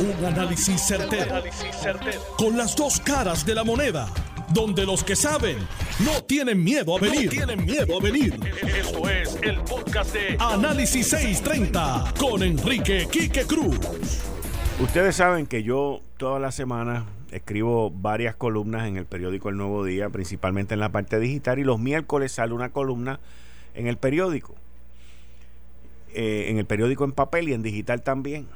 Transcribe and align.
Un 0.00 0.24
análisis 0.24 0.80
certero, 0.80 1.42
Con 2.36 2.56
las 2.56 2.76
dos 2.76 3.00
caras 3.00 3.44
de 3.44 3.52
la 3.52 3.64
moneda. 3.64 4.08
Donde 4.54 4.86
los 4.86 5.02
que 5.02 5.16
saben 5.16 5.58
no 6.04 6.22
tienen 6.22 6.62
miedo 6.62 6.96
a 6.96 7.00
venir. 7.00 7.28
tienen 7.30 7.64
miedo 7.64 7.98
a 7.98 8.00
venir. 8.00 8.38
Esto 8.62 9.08
es 9.08 9.36
el 9.42 9.56
podcast 9.62 10.14
de 10.14 10.36
Análisis 10.38 11.08
630 11.08 12.14
con 12.16 12.44
Enrique 12.44 13.08
Quique 13.10 13.42
Cruz. 13.42 13.76
Ustedes 14.80 15.16
saben 15.16 15.48
que 15.48 15.64
yo 15.64 16.00
toda 16.16 16.38
la 16.38 16.52
semana 16.52 17.06
escribo 17.32 17.90
varias 17.90 18.36
columnas 18.36 18.86
en 18.86 18.98
el 18.98 19.04
periódico 19.04 19.48
El 19.48 19.56
Nuevo 19.56 19.84
Día, 19.84 20.10
principalmente 20.10 20.74
en 20.74 20.80
la 20.80 20.90
parte 20.90 21.18
digital, 21.18 21.58
y 21.58 21.64
los 21.64 21.80
miércoles 21.80 22.30
sale 22.30 22.54
una 22.54 22.68
columna 22.68 23.18
en 23.74 23.88
el 23.88 23.96
periódico. 23.96 24.54
Eh, 26.14 26.46
en 26.50 26.58
el 26.58 26.66
periódico 26.66 27.04
en 27.04 27.10
papel 27.10 27.48
y 27.48 27.52
en 27.52 27.64
digital 27.64 28.02
también. 28.02 28.46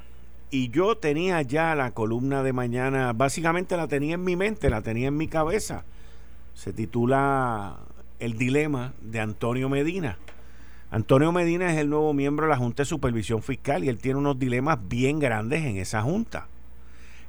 Y 0.52 0.68
yo 0.68 0.98
tenía 0.98 1.40
ya 1.40 1.74
la 1.74 1.92
columna 1.92 2.42
de 2.42 2.52
mañana, 2.52 3.14
básicamente 3.14 3.74
la 3.74 3.88
tenía 3.88 4.16
en 4.16 4.22
mi 4.22 4.36
mente, 4.36 4.68
la 4.68 4.82
tenía 4.82 5.08
en 5.08 5.16
mi 5.16 5.26
cabeza. 5.26 5.86
Se 6.52 6.74
titula 6.74 7.78
El 8.18 8.36
dilema 8.36 8.92
de 9.00 9.20
Antonio 9.20 9.70
Medina. 9.70 10.18
Antonio 10.90 11.32
Medina 11.32 11.72
es 11.72 11.78
el 11.78 11.88
nuevo 11.88 12.12
miembro 12.12 12.44
de 12.44 12.50
la 12.50 12.58
Junta 12.58 12.82
de 12.82 12.86
Supervisión 12.86 13.42
Fiscal 13.42 13.82
y 13.82 13.88
él 13.88 13.96
tiene 13.96 14.18
unos 14.18 14.38
dilemas 14.38 14.78
bien 14.90 15.20
grandes 15.20 15.64
en 15.64 15.78
esa 15.78 16.02
junta. 16.02 16.48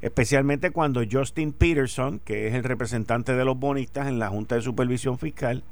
Especialmente 0.02 0.72
cuando 0.72 1.02
Justin 1.09 1.53
Peterson, 1.53 2.20
que 2.20 2.50
es 2.50 2.53
el 2.55 2.66
representante 2.66 3.36
de 3.36 3.45
los 3.45 3.58
bonistas 3.58 4.09
en 4.09 4.20
la 4.20 4.28
Junta 4.28 4.55
de 4.55 4.62
Supervisión 4.64 5.17
Fiscal, 5.17 5.64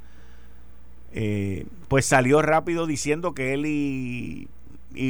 eh, 1.11 1.65
pues 1.89 2.05
salió 2.05 2.41
rápido 2.41 2.87
diciendo 2.87 3.33
que 3.33 3.53
él 3.53 3.65
y, 3.65 4.47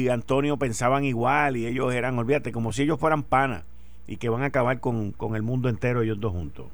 Antonio 0.08 0.56
pensaban 0.56 1.04
igual 1.04 1.56
y 1.56 1.66
ellos 1.66 1.92
eran, 1.92 2.18
olvídate, 2.18 2.52
como 2.52 2.72
si 2.72 2.82
ellos 2.82 3.00
fueran 3.00 3.22
panas 3.22 3.64
y 4.06 4.16
que 4.16 4.28
van 4.28 4.42
a 4.42 4.46
acabar 4.46 4.80
con, 4.80 5.12
con 5.12 5.36
el 5.36 5.42
mundo 5.42 5.68
entero 5.68 6.02
ellos 6.02 6.20
dos 6.20 6.32
juntos. 6.32 6.66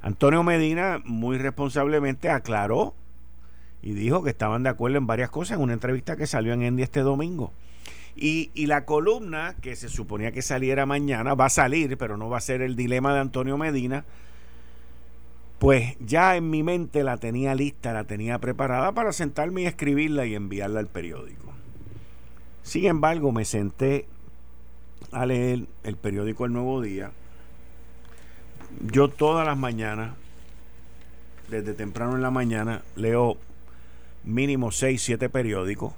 Antonio 0.00 0.42
Medina 0.42 1.00
muy 1.04 1.38
responsablemente 1.38 2.30
aclaró 2.30 2.94
y 3.82 3.92
dijo 3.92 4.22
que 4.22 4.30
estaban 4.30 4.62
de 4.62 4.70
acuerdo 4.70 4.98
en 4.98 5.06
varias 5.06 5.30
cosas 5.30 5.56
en 5.56 5.64
una 5.64 5.72
entrevista 5.72 6.16
que 6.16 6.26
salió 6.26 6.52
en 6.52 6.62
Endy 6.62 6.82
este 6.82 7.00
domingo. 7.00 7.52
Y, 8.16 8.50
y, 8.54 8.66
la 8.66 8.84
columna 8.84 9.54
que 9.60 9.76
se 9.76 9.88
suponía 9.88 10.32
que 10.32 10.42
saliera 10.42 10.86
mañana 10.86 11.34
va 11.34 11.46
a 11.46 11.50
salir, 11.50 11.96
pero 11.96 12.16
no 12.16 12.28
va 12.28 12.38
a 12.38 12.40
ser 12.40 12.62
el 12.62 12.74
dilema 12.74 13.14
de 13.14 13.20
Antonio 13.20 13.56
Medina, 13.56 14.04
pues 15.60 15.96
ya 16.00 16.36
en 16.36 16.50
mi 16.50 16.64
mente 16.64 17.04
la 17.04 17.16
tenía 17.16 17.54
lista, 17.54 17.92
la 17.92 18.04
tenía 18.04 18.40
preparada 18.40 18.92
para 18.92 19.12
sentarme 19.12 19.62
y 19.62 19.66
escribirla 19.66 20.26
y 20.26 20.34
enviarla 20.34 20.80
al 20.80 20.88
periódico. 20.88 21.52
Sin 22.68 22.84
embargo, 22.84 23.32
me 23.32 23.46
senté 23.46 24.04
a 25.10 25.24
leer 25.24 25.60
el 25.84 25.96
periódico 25.96 26.44
El 26.44 26.52
Nuevo 26.52 26.82
Día. 26.82 27.12
Yo 28.92 29.08
todas 29.08 29.46
las 29.46 29.56
mañanas, 29.56 30.12
desde 31.48 31.72
temprano 31.72 32.14
en 32.14 32.20
la 32.20 32.30
mañana, 32.30 32.82
leo 32.94 33.38
mínimo 34.22 34.70
6, 34.70 35.00
7 35.02 35.30
periódicos 35.30 35.94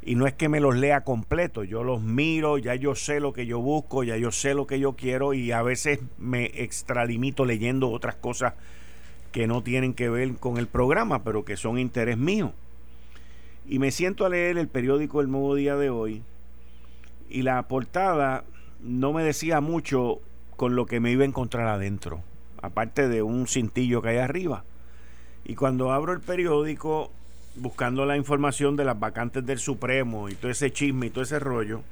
y 0.00 0.14
no 0.14 0.28
es 0.28 0.34
que 0.34 0.48
me 0.48 0.60
los 0.60 0.76
lea 0.76 1.00
completo, 1.00 1.64
yo 1.64 1.82
los 1.82 2.00
miro, 2.00 2.56
ya 2.56 2.76
yo 2.76 2.94
sé 2.94 3.18
lo 3.18 3.32
que 3.32 3.44
yo 3.44 3.58
busco, 3.58 4.04
ya 4.04 4.16
yo 4.16 4.30
sé 4.30 4.54
lo 4.54 4.68
que 4.68 4.78
yo 4.78 4.92
quiero 4.92 5.34
y 5.34 5.50
a 5.50 5.62
veces 5.62 5.98
me 6.18 6.52
extralimito 6.62 7.44
leyendo 7.44 7.90
otras 7.90 8.14
cosas 8.14 8.54
que 9.32 9.48
no 9.48 9.64
tienen 9.64 9.92
que 9.92 10.08
ver 10.08 10.36
con 10.36 10.56
el 10.56 10.68
programa, 10.68 11.24
pero 11.24 11.44
que 11.44 11.56
son 11.56 11.80
interés 11.80 12.16
mío. 12.16 12.52
Y 13.66 13.78
me 13.78 13.90
siento 13.90 14.26
a 14.26 14.28
leer 14.28 14.58
el 14.58 14.68
periódico 14.68 15.20
El 15.20 15.30
Nuevo 15.30 15.54
Día 15.54 15.76
de 15.76 15.90
hoy 15.90 16.22
y 17.30 17.42
la 17.42 17.62
portada 17.62 18.44
no 18.82 19.12
me 19.12 19.24
decía 19.24 19.60
mucho 19.60 20.20
con 20.56 20.76
lo 20.76 20.86
que 20.86 21.00
me 21.00 21.10
iba 21.10 21.22
a 21.22 21.26
encontrar 21.26 21.66
adentro, 21.66 22.22
aparte 22.60 23.08
de 23.08 23.22
un 23.22 23.46
cintillo 23.46 24.02
que 24.02 24.10
hay 24.10 24.18
arriba. 24.18 24.64
Y 25.44 25.54
cuando 25.54 25.92
abro 25.92 26.12
el 26.12 26.20
periódico 26.20 27.10
buscando 27.56 28.04
la 28.04 28.16
información 28.16 28.76
de 28.76 28.84
las 28.84 28.98
vacantes 28.98 29.46
del 29.46 29.58
Supremo 29.58 30.28
y 30.28 30.34
todo 30.34 30.50
ese 30.50 30.70
chisme 30.70 31.06
y 31.06 31.10
todo 31.10 31.24
ese 31.24 31.38
rollo, 31.38 31.82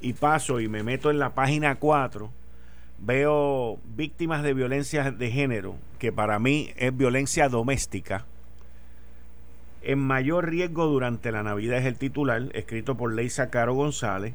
y 0.00 0.12
paso 0.12 0.60
y 0.60 0.68
me 0.68 0.82
meto 0.82 1.10
en 1.10 1.18
la 1.18 1.34
página 1.34 1.76
4, 1.76 2.30
veo 2.98 3.78
víctimas 3.96 4.42
de 4.42 4.54
violencia 4.54 5.10
de 5.10 5.30
género, 5.30 5.76
que 5.98 6.12
para 6.12 6.38
mí 6.38 6.70
es 6.76 6.96
violencia 6.96 7.48
doméstica, 7.48 8.24
en 9.88 9.98
mayor 10.00 10.50
riesgo 10.50 10.84
durante 10.84 11.32
la 11.32 11.42
Navidad 11.42 11.78
es 11.78 11.86
el 11.86 11.96
titular, 11.96 12.50
escrito 12.52 12.98
por 12.98 13.14
Leisa 13.14 13.48
Caro 13.48 13.72
González. 13.72 14.34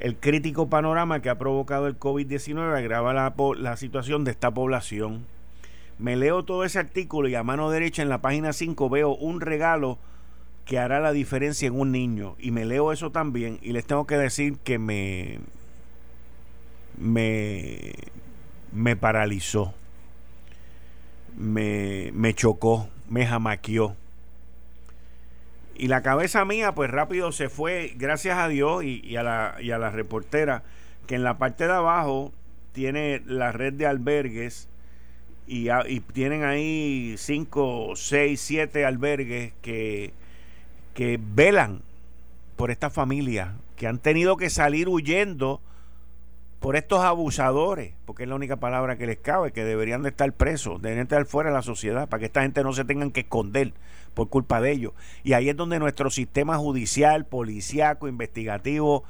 El 0.00 0.16
crítico 0.16 0.68
panorama 0.68 1.22
que 1.22 1.30
ha 1.30 1.38
provocado 1.38 1.86
el 1.86 1.96
COVID-19 1.96 2.76
agrava 2.76 3.12
la, 3.14 3.76
situación 3.76 4.24
de 4.24 4.32
esta 4.32 4.50
población 4.50 5.24
me 6.00 6.16
leo 6.16 6.44
todo 6.44 6.64
ese 6.64 6.80
artículo 6.80 7.28
y 7.28 7.36
a 7.36 7.44
mano 7.44 7.70
derecha 7.70 8.02
en 8.02 8.08
la 8.08 8.22
página 8.22 8.52
5 8.52 8.88
veo 8.88 9.14
un 9.14 9.40
regalo 9.40 9.98
que 10.64 10.80
hará 10.80 10.98
la 10.98 11.12
diferencia 11.12 11.68
en 11.68 11.78
un 11.78 11.92
niño. 11.92 12.34
Y 12.40 12.50
me 12.50 12.64
leo 12.64 12.90
eso 12.90 13.12
también 13.12 13.60
y 13.62 13.72
les 13.72 13.86
tengo 13.86 14.04
que 14.04 14.16
decir 14.16 14.56
que 14.64 14.80
me, 14.80 15.38
me, 16.98 17.92
me 18.72 18.96
paralizó, 18.96 19.74
me, 21.36 22.10
me 22.14 22.34
chocó, 22.34 22.88
me 23.08 23.26
jamaqueó. 23.26 23.94
Y 25.74 25.88
la 25.88 26.02
cabeza 26.02 26.44
mía, 26.44 26.74
pues 26.74 26.90
rápido 26.90 27.32
se 27.32 27.48
fue, 27.48 27.94
gracias 27.96 28.38
a 28.38 28.48
Dios 28.48 28.84
y, 28.84 29.16
a 29.16 29.22
la, 29.22 29.56
y 29.60 29.70
a 29.70 29.78
la 29.78 29.90
reportera, 29.90 30.62
que 31.06 31.14
en 31.14 31.24
la 31.24 31.38
parte 31.38 31.66
de 31.66 31.72
abajo 31.72 32.32
tiene 32.72 33.22
la 33.26 33.52
red 33.52 33.72
de 33.72 33.86
albergues 33.86 34.68
y, 35.46 35.68
tienen 36.12 36.44
ahí 36.44 37.14
cinco, 37.18 37.92
seis, 37.96 38.40
siete 38.40 38.84
albergues 38.84 39.52
que, 39.62 40.12
que 40.94 41.18
velan 41.20 41.82
por 42.56 42.70
esta 42.70 42.90
familia, 42.90 43.54
que 43.76 43.86
han 43.86 43.98
tenido 43.98 44.36
que 44.36 44.50
salir 44.50 44.88
huyendo 44.88 45.60
por 46.60 46.76
estos 46.76 47.00
abusadores, 47.00 47.94
porque 48.04 48.24
es 48.24 48.28
la 48.28 48.34
única 48.34 48.56
palabra 48.56 48.96
que 48.96 49.06
les 49.06 49.16
cabe, 49.16 49.50
que 49.50 49.64
deberían 49.64 50.02
de 50.02 50.10
estar 50.10 50.30
presos, 50.34 50.80
deberían 50.82 51.06
estar 51.06 51.24
fuera 51.24 51.48
de 51.48 51.56
la 51.56 51.62
sociedad, 51.62 52.08
para 52.08 52.20
que 52.20 52.26
esta 52.26 52.42
gente 52.42 52.62
no 52.62 52.74
se 52.74 52.84
tengan 52.84 53.10
que 53.10 53.20
esconder 53.20 53.72
por 54.14 54.28
culpa 54.28 54.60
de 54.60 54.72
ellos. 54.72 54.92
Y 55.24 55.32
ahí 55.32 55.48
es 55.48 55.56
donde 55.56 55.78
nuestro 55.78 56.10
sistema 56.10 56.56
judicial, 56.56 57.26
policíaco, 57.26 58.08
investigativo 58.08 59.04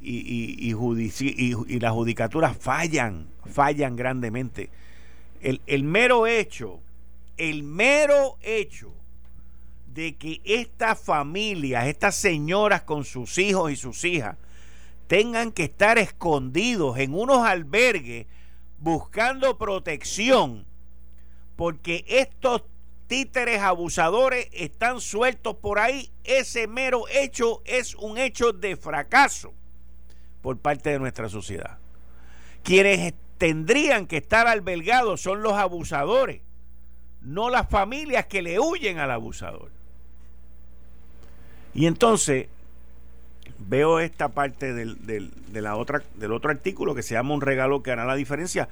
y, 0.00 0.18
y, 0.18 0.72
y, 0.72 1.54
y 1.68 1.80
la 1.80 1.90
judicatura 1.90 2.54
fallan, 2.54 3.26
fallan 3.44 3.96
grandemente 3.96 4.70
el, 5.42 5.84
mero 5.84 6.26
hecho, 6.26 6.80
el 7.36 7.62
mero 7.62 8.38
hecho 8.42 8.92
de 9.92 10.14
que 10.16 10.40
estas 10.44 11.00
familias, 11.00 11.86
estas 11.86 12.14
señoras 12.14 12.82
con 12.82 13.04
sus 13.04 13.38
hijos 13.38 13.72
y 13.72 13.76
sus 13.76 14.04
hijas, 14.04 14.36
tengan 15.06 15.52
que 15.52 15.64
estar 15.64 15.98
escondidos 15.98 16.98
en 16.98 17.14
unos 17.14 17.46
albergues 17.46 18.26
buscando 18.78 19.58
protección, 19.58 20.64
porque 21.56 22.04
estos 22.08 22.62
títeres 23.12 23.60
abusadores 23.60 24.48
están 24.52 24.98
sueltos 24.98 25.56
por 25.56 25.78
ahí, 25.78 26.10
ese 26.24 26.66
mero 26.66 27.04
hecho 27.12 27.60
es 27.66 27.94
un 27.94 28.16
hecho 28.16 28.54
de 28.54 28.74
fracaso 28.74 29.52
por 30.40 30.56
parte 30.56 30.88
de 30.88 30.98
nuestra 30.98 31.28
sociedad. 31.28 31.76
Quienes 32.62 33.12
tendrían 33.36 34.06
que 34.06 34.16
estar 34.16 34.46
albergados 34.46 35.20
son 35.20 35.42
los 35.42 35.52
abusadores, 35.52 36.40
no 37.20 37.50
las 37.50 37.68
familias 37.68 38.24
que 38.24 38.40
le 38.40 38.58
huyen 38.58 38.98
al 38.98 39.10
abusador. 39.10 39.70
Y 41.74 41.84
entonces 41.84 42.46
veo 43.58 44.00
esta 44.00 44.30
parte 44.30 44.72
del, 44.72 44.96
de 45.04 45.60
la 45.60 45.76
otra, 45.76 46.02
del 46.14 46.32
otro 46.32 46.50
artículo 46.50 46.94
que 46.94 47.02
se 47.02 47.12
llama 47.12 47.34
Un 47.34 47.42
regalo 47.42 47.82
que 47.82 47.90
hará 47.90 48.06
la 48.06 48.14
diferencia 48.14 48.70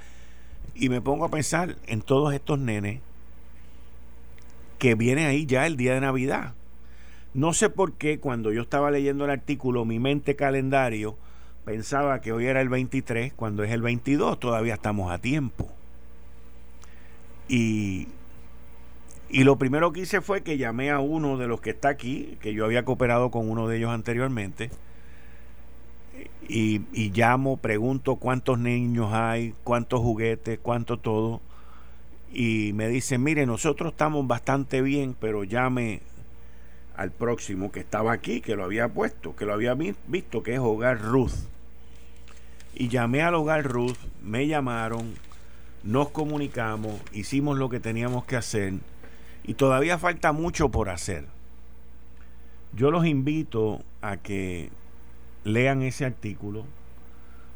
y 0.75 0.89
me 0.89 1.03
pongo 1.03 1.27
a 1.27 1.31
pensar 1.31 1.77
en 1.87 2.01
todos 2.01 2.33
estos 2.33 2.59
nenes 2.59 3.03
que 4.81 4.97
vienen 4.97 5.27
ahí 5.27 5.47
ya 5.47 5.67
el 5.67 5.77
día 5.77 5.95
de 5.95 6.01
Navidad. 6.01 6.55
No 7.35 7.53
sé 7.53 7.69
por 7.69 7.93
qué 7.93 8.19
cuando 8.19 8.51
yo 8.51 8.63
estaba 8.63 8.91
leyendo 8.91 9.27
el 9.27 9.31
artículo, 9.31 9.85
mi 9.85 10.01
mente 10.01 10.35
calendario 10.35 11.17
pensaba 11.65 12.21
que 12.21 12.33
hoy 12.33 12.47
era 12.47 12.61
el 12.61 12.71
23, 12.71 13.35
cuando 13.35 13.63
es 13.63 13.71
el 13.71 13.83
22, 13.83 14.41
todavía 14.41 14.75
estamos 14.75 15.13
a 15.13 15.19
tiempo. 15.19 15.69
Y, 17.47 18.09
y 19.29 19.45
lo 19.45 19.57
primero 19.59 19.93
que 19.93 20.01
hice 20.01 20.23
fue 20.23 20.43
que 20.43 20.57
llamé 20.57 20.91
a 20.91 20.99
uno 20.99 21.37
de 21.37 21.47
los 21.47 21.61
que 21.61 21.71
está 21.71 21.91
aquí, 21.91 22.39
que 22.41 22.55
yo 22.55 22.65
había 22.65 22.85
cooperado 22.85 23.31
con 23.31 23.51
uno 23.51 23.69
de 23.69 23.77
ellos 23.77 23.91
anteriormente, 23.91 24.71
y, 26.49 26.81
y 26.93 27.11
llamo, 27.11 27.59
pregunto 27.59 28.17
cuántos 28.17 28.59
niños 28.59 29.13
hay, 29.13 29.55
cuántos 29.63 30.01
juguetes, 30.01 30.59
cuánto 30.61 30.99
todo, 30.99 31.43
y 32.33 32.73
me 32.75 32.89
dicen, 32.89 33.23
mire, 33.23 33.47
nosotros 33.47 33.93
estamos 33.93 34.27
bastante 34.27 34.83
bien, 34.83 35.17
pero 35.19 35.45
llame 35.45 36.01
al 36.97 37.11
próximo 37.11 37.73
que 37.73 37.81
estaba 37.81 38.13
aquí, 38.13 38.41
que 38.41 38.57
lo 38.57 38.65
había 38.65 38.89
puesto, 38.89 39.35
que 39.35 39.47
lo 39.47 39.55
había 39.55 39.75
visto, 39.75 40.43
que 40.43 40.55
es 40.55 40.61
Hogar 40.61 41.01
Ruth. 41.01 41.33
Y 42.75 42.89
llamé 42.89 43.23
al 43.23 43.35
hogar 43.35 43.65
Ruth, 43.65 43.97
me 44.23 44.47
llamaron, 44.47 45.15
nos 45.83 46.11
comunicamos, 46.11 47.01
hicimos 47.13 47.59
lo 47.59 47.69
que 47.69 47.81
teníamos 47.81 48.25
que 48.25 48.37
hacer 48.37 48.75
y 49.43 49.55
todavía 49.55 49.99
falta 49.99 50.33
mucho 50.33 50.71
por 50.71 50.89
hacer. 50.89 51.25
Yo 52.73 52.91
los 52.91 53.05
invito 53.07 53.83
a 54.01 54.17
que 54.17 54.71
lean 55.43 55.83
ese 55.83 56.05
artículo. 56.05 56.65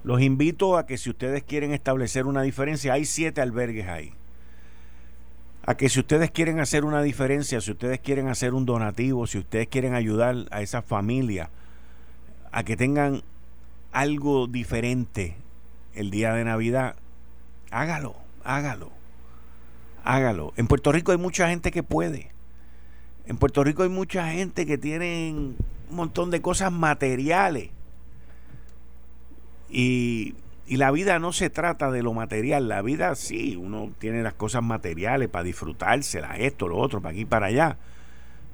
Los 0.02 0.20
invito 0.20 0.76
a 0.76 0.86
que 0.86 0.98
si 0.98 1.10
ustedes 1.10 1.44
quieren 1.44 1.72
establecer 1.72 2.26
una 2.26 2.42
diferencia, 2.42 2.94
hay 2.94 3.04
siete 3.04 3.40
albergues 3.40 3.88
ahí. 3.88 4.12
A 5.66 5.76
que 5.76 5.88
si 5.88 6.00
ustedes 6.00 6.30
quieren 6.30 6.60
hacer 6.60 6.84
una 6.84 7.02
diferencia, 7.02 7.60
si 7.60 7.70
ustedes 7.70 8.00
quieren 8.00 8.28
hacer 8.28 8.52
un 8.52 8.66
donativo, 8.66 9.26
si 9.26 9.38
ustedes 9.38 9.68
quieren 9.68 9.94
ayudar 9.94 10.46
a 10.50 10.60
esa 10.60 10.82
familia 10.82 11.50
a 12.52 12.64
que 12.64 12.76
tengan 12.76 13.22
algo 13.92 14.46
diferente 14.46 15.36
el 15.94 16.10
día 16.10 16.34
de 16.34 16.44
Navidad, 16.44 16.96
hágalo, 17.70 18.14
hágalo, 18.44 18.90
hágalo. 20.04 20.52
En 20.56 20.66
Puerto 20.66 20.92
Rico 20.92 21.12
hay 21.12 21.18
mucha 21.18 21.48
gente 21.48 21.70
que 21.70 21.82
puede. 21.82 22.30
En 23.26 23.38
Puerto 23.38 23.64
Rico 23.64 23.82
hay 23.82 23.88
mucha 23.88 24.30
gente 24.30 24.66
que 24.66 24.76
tiene 24.76 25.32
un 25.32 25.56
montón 25.96 26.30
de 26.30 26.42
cosas 26.42 26.70
materiales. 26.70 27.70
Y, 29.70 30.34
y 30.66 30.78
la 30.78 30.90
vida 30.90 31.18
no 31.18 31.32
se 31.32 31.50
trata 31.50 31.90
de 31.90 32.02
lo 32.02 32.14
material. 32.14 32.68
La 32.68 32.80
vida 32.82 33.14
sí, 33.14 33.56
uno 33.56 33.92
tiene 33.98 34.22
las 34.22 34.34
cosas 34.34 34.62
materiales 34.62 35.28
para 35.28 35.44
disfrutárselas, 35.44 36.38
esto, 36.38 36.68
lo 36.68 36.78
otro, 36.78 37.00
para 37.02 37.12
aquí, 37.12 37.24
para 37.24 37.46
allá. 37.46 37.76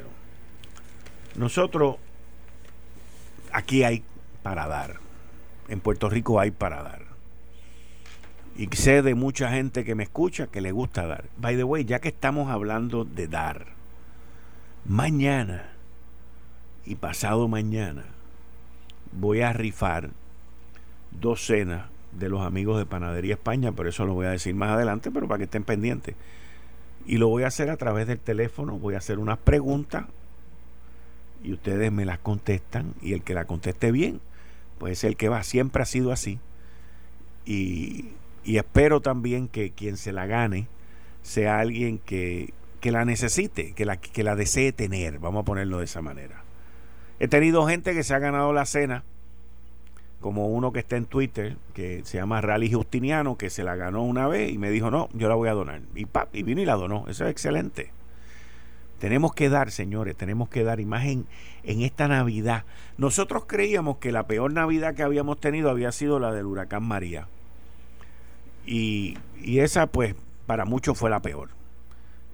Nosotros, 1.35 1.97
aquí 3.51 3.83
hay 3.83 4.03
para 4.41 4.67
dar. 4.67 4.97
En 5.67 5.79
Puerto 5.79 6.09
Rico 6.09 6.39
hay 6.39 6.49
para 6.51 6.81
dar. 6.81 7.03
Y 8.55 8.67
sé 8.75 9.03
de 9.03 9.15
mucha 9.15 9.51
gente 9.51 9.85
que 9.85 9.95
me 9.95 10.03
escucha 10.03 10.47
que 10.47 10.61
le 10.61 10.71
gusta 10.71 11.05
dar. 11.05 11.25
By 11.37 11.55
the 11.55 11.63
way, 11.63 11.85
ya 11.85 11.99
que 11.99 12.09
estamos 12.09 12.49
hablando 12.49 13.05
de 13.05 13.27
dar, 13.27 13.67
mañana 14.85 15.69
y 16.85 16.95
pasado 16.95 17.47
mañana 17.47 18.05
voy 19.11 19.41
a 19.41 19.53
rifar 19.53 20.09
dos 21.11 21.45
cenas 21.45 21.85
de 22.11 22.29
los 22.29 22.41
amigos 22.41 22.77
de 22.77 22.85
Panadería 22.85 23.35
España, 23.35 23.71
pero 23.71 23.89
eso 23.89 24.05
lo 24.05 24.13
voy 24.13 24.25
a 24.25 24.31
decir 24.31 24.55
más 24.55 24.71
adelante, 24.71 25.11
pero 25.11 25.27
para 25.27 25.39
que 25.39 25.43
estén 25.45 25.63
pendientes. 25.63 26.15
Y 27.05 27.17
lo 27.17 27.27
voy 27.27 27.43
a 27.43 27.47
hacer 27.47 27.69
a 27.69 27.77
través 27.77 28.07
del 28.07 28.19
teléfono, 28.19 28.77
voy 28.77 28.95
a 28.95 28.99
hacer 28.99 29.19
unas 29.19 29.37
preguntas 29.37 30.05
y 31.43 31.53
ustedes 31.53 31.91
me 31.91 32.05
las 32.05 32.19
contestan 32.19 32.93
y 33.01 33.13
el 33.13 33.23
que 33.23 33.33
la 33.33 33.45
conteste 33.45 33.91
bien, 33.91 34.19
pues 34.77 34.99
es 34.99 35.03
el 35.05 35.15
que 35.15 35.29
va, 35.29 35.43
siempre 35.43 35.83
ha 35.83 35.85
sido 35.85 36.11
así. 36.11 36.39
Y 37.45 38.09
y 38.43 38.57
espero 38.57 39.01
también 39.01 39.47
que 39.47 39.71
quien 39.71 39.97
se 39.97 40.11
la 40.11 40.25
gane 40.25 40.67
sea 41.21 41.59
alguien 41.59 41.99
que, 41.99 42.53
la 42.81 43.05
necesite, 43.05 43.73
que 43.73 43.85
la, 43.85 43.97
que 43.97 44.23
la 44.23 44.35
desee 44.35 44.71
tener, 44.71 45.19
vamos 45.19 45.43
a 45.43 45.45
ponerlo 45.45 45.79
de 45.79 45.85
esa 45.85 46.01
manera. 46.01 46.43
He 47.19 47.27
tenido 47.27 47.67
gente 47.67 47.93
que 47.93 48.03
se 48.03 48.13
ha 48.13 48.19
ganado 48.19 48.53
la 48.53 48.65
cena, 48.65 49.03
como 50.19 50.47
uno 50.49 50.73
que 50.73 50.79
está 50.79 50.97
en 50.97 51.05
Twitter, 51.05 51.57
que 51.73 52.01
se 52.03 52.17
llama 52.17 52.41
Rally 52.41 52.71
Justiniano, 52.71 53.37
que 53.37 53.49
se 53.49 53.63
la 53.63 53.75
ganó 53.75 54.03
una 54.03 54.27
vez 54.27 54.51
y 54.51 54.57
me 54.57 54.69
dijo, 54.69 54.91
no, 54.91 55.09
yo 55.13 55.29
la 55.29 55.35
voy 55.35 55.49
a 55.49 55.53
donar. 55.53 55.81
Y, 55.95 56.05
pap, 56.05 56.35
y 56.35 56.43
vino 56.43 56.61
y 56.61 56.65
la 56.65 56.75
donó. 56.75 57.05
Eso 57.07 57.25
es 57.25 57.31
excelente. 57.31 57.91
Tenemos 58.99 59.33
que 59.33 59.47
dar, 59.47 59.71
señores, 59.71 60.17
tenemos 60.17 60.49
que 60.49 60.63
dar 60.63 60.81
imagen 60.81 61.25
en 61.63 61.81
esta 61.81 62.09
Navidad. 62.09 62.65
Nosotros 62.97 63.45
creíamos 63.47 63.97
que 63.97 64.11
la 64.11 64.27
peor 64.27 64.51
Navidad 64.51 64.93
que 64.93 65.03
habíamos 65.03 65.39
tenido 65.39 65.69
había 65.69 65.93
sido 65.93 66.19
la 66.19 66.33
del 66.33 66.45
huracán 66.45 66.83
María. 66.83 67.27
Y, 68.65 69.17
esa, 69.45 69.87
pues, 69.87 70.15
para 70.45 70.65
muchos 70.65 70.97
fue 70.97 71.09
la 71.09 71.21
peor. 71.21 71.49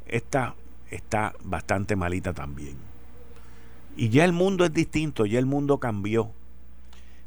Esta 0.08 0.56
está 0.90 1.34
bastante 1.44 1.96
malita 1.96 2.34
también. 2.34 2.76
Y 3.96 4.10
ya 4.10 4.26
el 4.26 4.34
mundo 4.34 4.66
es 4.66 4.74
distinto, 4.74 5.26
ya 5.28 5.38
el 5.38 5.46
mundo 5.46 5.78
cambió. 5.78 6.32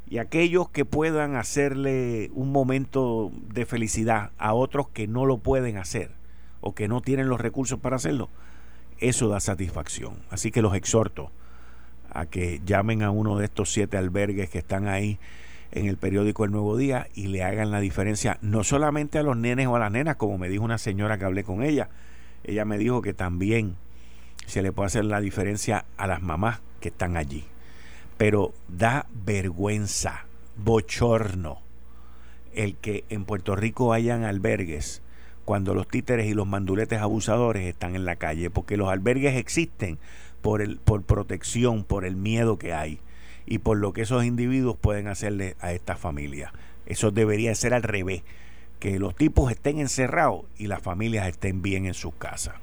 Y 0.09 0.17
aquellos 0.17 0.69
que 0.69 0.85
puedan 0.85 1.35
hacerle 1.35 2.31
un 2.33 2.51
momento 2.51 3.31
de 3.53 3.65
felicidad 3.65 4.31
a 4.39 4.53
otros 4.53 4.89
que 4.89 5.07
no 5.07 5.25
lo 5.25 5.37
pueden 5.37 5.77
hacer 5.77 6.11
o 6.61 6.73
que 6.73 6.87
no 6.87 7.01
tienen 7.01 7.29
los 7.29 7.39
recursos 7.39 7.79
para 7.79 7.97
hacerlo, 7.97 8.29
eso 8.99 9.27
da 9.27 9.39
satisfacción. 9.39 10.15
Así 10.31 10.51
que 10.51 10.63
los 10.63 10.73
exhorto 10.73 11.31
a 12.11 12.25
que 12.25 12.59
llamen 12.65 13.03
a 13.03 13.11
uno 13.11 13.37
de 13.37 13.45
estos 13.45 13.71
siete 13.71 13.97
albergues 13.97 14.49
que 14.49 14.57
están 14.57 14.87
ahí 14.87 15.19
en 15.71 15.85
el 15.85 15.97
periódico 15.97 16.43
El 16.43 16.51
Nuevo 16.51 16.75
Día 16.75 17.07
y 17.13 17.27
le 17.27 17.43
hagan 17.43 17.69
la 17.69 17.79
diferencia 17.79 18.39
no 18.41 18.63
solamente 18.63 19.19
a 19.19 19.23
los 19.23 19.37
nenes 19.37 19.67
o 19.67 19.75
a 19.75 19.79
las 19.79 19.91
nenas, 19.91 20.15
como 20.15 20.39
me 20.39 20.49
dijo 20.49 20.63
una 20.63 20.79
señora 20.79 21.19
que 21.19 21.25
hablé 21.25 21.43
con 21.43 21.61
ella, 21.61 21.89
ella 22.43 22.65
me 22.65 22.79
dijo 22.79 23.03
que 23.03 23.13
también 23.13 23.75
se 24.47 24.63
le 24.63 24.71
puede 24.71 24.87
hacer 24.87 25.05
la 25.05 25.21
diferencia 25.21 25.85
a 25.97 26.07
las 26.07 26.23
mamás 26.23 26.61
que 26.79 26.89
están 26.89 27.17
allí. 27.17 27.45
Pero 28.19 28.53
da 28.67 29.07
vergüenza, 29.25 30.25
bochorno, 30.57 31.61
el 32.53 32.75
que 32.75 33.05
en 33.07 33.23
Puerto 33.23 33.55
Rico 33.55 33.93
hayan 33.93 34.25
albergues 34.25 35.01
cuando 35.45 35.73
los 35.73 35.87
títeres 35.87 36.27
y 36.27 36.33
los 36.33 36.45
manduletes 36.45 36.99
abusadores 36.99 37.65
están 37.65 37.95
en 37.95 38.03
la 38.03 38.17
calle, 38.17 38.49
porque 38.49 38.75
los 38.75 38.89
albergues 38.89 39.37
existen 39.37 39.99
por, 40.41 40.61
el, 40.61 40.79
por 40.79 41.03
protección, 41.03 41.85
por 41.85 42.03
el 42.03 42.17
miedo 42.17 42.59
que 42.59 42.73
hay 42.73 42.99
y 43.45 43.59
por 43.59 43.77
lo 43.77 43.93
que 43.93 44.01
esos 44.01 44.25
individuos 44.25 44.75
pueden 44.75 45.07
hacerle 45.07 45.55
a 45.61 45.71
esta 45.71 45.95
familia. 45.95 46.51
Eso 46.87 47.11
debería 47.11 47.55
ser 47.55 47.73
al 47.73 47.83
revés, 47.83 48.23
que 48.81 48.99
los 48.99 49.15
tipos 49.15 49.49
estén 49.49 49.79
encerrados 49.79 50.43
y 50.57 50.67
las 50.67 50.81
familias 50.81 51.25
estén 51.25 51.61
bien 51.61 51.85
en 51.85 51.93
sus 51.93 52.13
casas. 52.15 52.55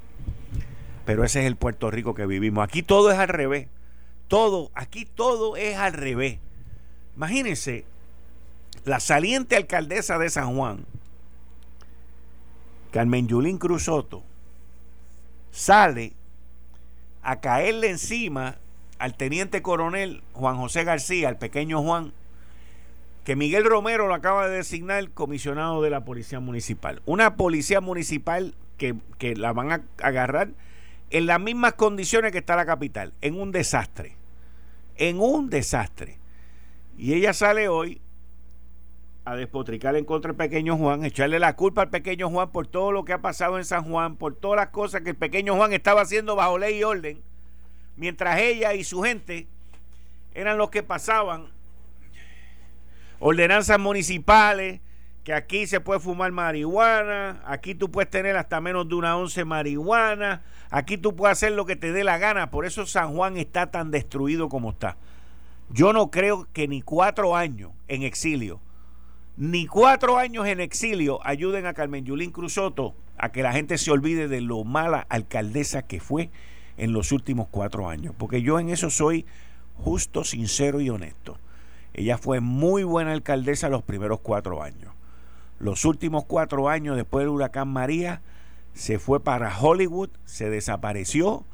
Pero 1.03 1.23
ese 1.23 1.39
es 1.39 1.47
el 1.47 1.55
Puerto 1.55 1.89
Rico 1.89 2.13
que 2.13 2.27
vivimos. 2.27 2.63
Aquí 2.63 2.83
todo 2.83 3.09
es 3.09 3.17
al 3.17 3.29
revés. 3.29 3.69
Todo, 4.27 4.71
aquí 4.75 5.05
todo 5.05 5.55
es 5.55 5.77
al 5.77 5.93
revés. 5.93 6.39
Imagínense, 7.15 7.85
la 8.85 8.99
saliente 8.99 9.55
alcaldesa 9.55 10.17
de 10.17 10.29
San 10.29 10.55
Juan, 10.55 10.85
Carmen 12.91 13.27
Yulín 13.27 13.57
Cruzoto, 13.57 14.23
sale 15.51 16.13
a 17.23 17.39
caerle 17.39 17.89
encima 17.89 18.57
al 18.99 19.15
teniente 19.15 19.61
coronel 19.61 20.23
Juan 20.33 20.57
José 20.57 20.83
García, 20.83 21.29
el 21.29 21.37
pequeño 21.37 21.81
Juan, 21.81 22.13
que 23.23 23.35
Miguel 23.35 23.65
Romero 23.65 24.07
lo 24.07 24.13
acaba 24.13 24.47
de 24.47 24.57
designar 24.57 25.09
comisionado 25.11 25.81
de 25.81 25.89
la 25.89 26.05
Policía 26.05 26.39
Municipal. 26.39 27.01
Una 27.05 27.35
policía 27.35 27.81
municipal 27.81 28.55
que, 28.77 28.95
que 29.17 29.35
la 29.35 29.51
van 29.51 29.71
a 29.71 29.81
agarrar 30.01 30.49
en 31.09 31.25
las 31.25 31.39
mismas 31.39 31.73
condiciones 31.73 32.31
que 32.31 32.37
está 32.39 32.55
la 32.55 32.65
capital, 32.65 33.13
en 33.21 33.39
un 33.39 33.51
desastre. 33.51 34.16
En 34.97 35.19
un 35.19 35.49
desastre. 35.49 36.17
Y 36.97 37.13
ella 37.13 37.33
sale 37.33 37.69
hoy 37.69 38.01
a 39.27 39.35
despotricar 39.35 39.95
en 39.97 40.05
contra 40.05 40.29
del 40.29 40.37
pequeño 40.37 40.77
Juan, 40.77 41.03
echarle 41.03 41.37
la 41.37 41.55
culpa 41.55 41.81
al 41.81 41.89
pequeño 41.89 42.29
Juan 42.29 42.49
por 42.49 42.65
todo 42.65 42.93
lo 42.93 43.03
que 43.03 43.11
ha 43.11 43.21
pasado 43.21 43.57
en 43.57 43.65
San 43.65 43.83
Juan, 43.83 44.15
por 44.15 44.35
todas 44.35 44.55
las 44.55 44.69
cosas 44.69 45.01
que 45.01 45.09
el 45.09 45.17
pequeño 45.17 45.55
Juan 45.55 45.73
estaba 45.73 46.01
haciendo 46.01 46.37
bajo 46.37 46.57
ley 46.57 46.77
y 46.77 46.83
orden, 46.85 47.21
mientras 47.97 48.39
ella 48.39 48.73
y 48.73 48.85
su 48.85 49.01
gente 49.01 49.47
eran 50.33 50.57
los 50.57 50.69
que 50.69 50.81
pasaban 50.81 51.47
ordenanzas 53.19 53.79
municipales, 53.79 54.79
que 55.27 55.33
aquí 55.33 55.67
se 55.67 55.81
puede 55.81 55.99
fumar 55.99 56.31
marihuana, 56.31 57.41
aquí 57.45 57.75
tú 57.75 57.91
puedes 57.91 58.09
tener 58.09 58.37
hasta 58.37 58.61
menos 58.61 58.87
de 58.87 58.95
una 58.95 59.17
once 59.17 59.43
marihuana, 59.43 60.41
aquí 60.69 60.97
tú 60.97 61.17
puedes 61.17 61.33
hacer 61.33 61.51
lo 61.51 61.65
que 61.65 61.75
te 61.75 61.91
dé 61.91 62.05
la 62.05 62.17
gana, 62.17 62.49
por 62.49 62.65
eso 62.65 62.85
San 62.85 63.13
Juan 63.13 63.35
está 63.35 63.69
tan 63.69 63.91
destruido 63.91 64.47
como 64.47 64.69
está. 64.69 64.95
Yo 65.69 65.91
no 65.91 66.11
creo 66.11 66.47
que 66.53 66.69
ni 66.69 66.81
cuatro 66.81 67.35
años 67.35 67.71
en 67.89 68.03
exilio, 68.03 68.61
ni 69.35 69.67
cuatro 69.67 70.17
años 70.17 70.47
en 70.47 70.61
exilio 70.61 71.19
ayuden 71.27 71.65
a 71.65 71.73
Carmen 71.73 72.05
Yulín 72.05 72.31
Cruzoto 72.31 72.95
a 73.17 73.33
que 73.33 73.43
la 73.43 73.51
gente 73.51 73.77
se 73.77 73.91
olvide 73.91 74.29
de 74.29 74.39
lo 74.39 74.63
mala 74.63 75.05
alcaldesa 75.09 75.81
que 75.81 75.99
fue 75.99 76.29
en 76.77 76.93
los 76.93 77.11
últimos 77.11 77.49
cuatro 77.51 77.89
años, 77.89 78.15
porque 78.17 78.41
yo 78.41 78.61
en 78.61 78.69
eso 78.69 78.89
soy 78.89 79.25
justo, 79.75 80.23
sincero 80.23 80.79
y 80.79 80.89
honesto. 80.89 81.37
Ella 81.93 82.17
fue 82.17 82.39
muy 82.39 82.85
buena 82.85 83.11
alcaldesa 83.11 83.67
los 83.67 83.83
primeros 83.83 84.21
cuatro 84.21 84.63
años 84.63 84.93
los 85.59 85.85
últimos 85.85 86.25
cuatro 86.25 86.69
años 86.69 86.95
después 86.95 87.23
del 87.23 87.29
huracán 87.29 87.67
María, 87.69 88.21
se 88.73 88.99
fue 88.99 89.19
para 89.19 89.57
Hollywood, 89.59 90.09
se 90.25 90.49
desapareció 90.49 91.45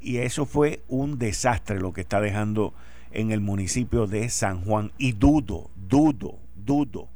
y 0.00 0.18
eso 0.18 0.44
fue 0.44 0.82
un 0.88 1.18
desastre 1.18 1.80
lo 1.80 1.92
que 1.92 2.02
está 2.02 2.20
dejando 2.20 2.74
en 3.12 3.30
el 3.30 3.40
municipio 3.40 4.06
de 4.06 4.28
San 4.28 4.64
Juan. 4.64 4.92
Y 4.98 5.12
dudo, 5.12 5.70
dudo, 5.88 6.38
dudo 6.56 7.08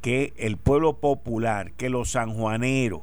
que 0.00 0.34
el 0.36 0.58
pueblo 0.58 0.98
popular, 0.98 1.72
que 1.72 1.88
los 1.88 2.10
sanjuaneros 2.10 3.00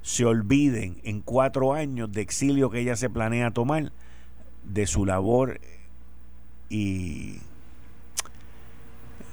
se 0.00 0.24
olviden 0.24 1.00
en 1.04 1.20
cuatro 1.20 1.74
años 1.74 2.10
de 2.10 2.22
exilio 2.22 2.70
que 2.70 2.80
ella 2.80 2.96
se 2.96 3.10
planea 3.10 3.50
tomar 3.50 3.92
de 4.64 4.86
su 4.86 5.04
labor 5.04 5.60
y 6.70 7.40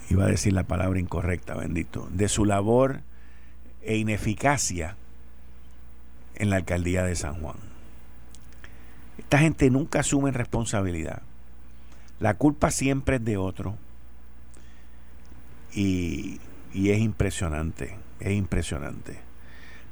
iba 0.09 0.25
a 0.25 0.27
decir 0.27 0.53
la 0.53 0.63
palabra 0.63 1.00
incorrecta, 1.00 1.55
bendito, 1.55 2.07
de 2.12 2.29
su 2.29 2.45
labor 2.45 3.01
e 3.81 3.97
ineficacia 3.97 4.95
en 6.35 6.50
la 6.50 6.57
alcaldía 6.57 7.03
de 7.03 7.15
San 7.15 7.41
Juan. 7.41 7.57
Esta 9.17 9.39
gente 9.39 9.69
nunca 9.69 10.00
asume 10.01 10.31
responsabilidad. 10.31 11.21
La 12.19 12.35
culpa 12.35 12.71
siempre 12.71 13.17
es 13.17 13.25
de 13.25 13.38
otro. 13.38 13.77
Y, 15.74 16.39
y 16.74 16.91
es 16.91 17.00
impresionante, 17.00 17.97
es 18.19 18.31
impresionante. 18.33 19.17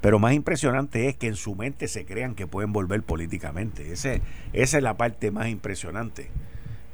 Pero 0.01 0.19
más 0.19 0.33
impresionante 0.33 1.07
es 1.07 1.15
que 1.15 1.27
en 1.27 1.37
su 1.37 1.55
mente 1.55 1.87
se 1.87 2.05
crean 2.05 2.35
que 2.35 2.45
pueden 2.45 2.73
volver 2.73 3.03
políticamente. 3.03 3.93
Ese, 3.93 4.21
esa 4.51 4.77
es 4.77 4.83
la 4.83 4.97
parte 4.97 5.31
más 5.31 5.47
impresionante. 5.47 6.29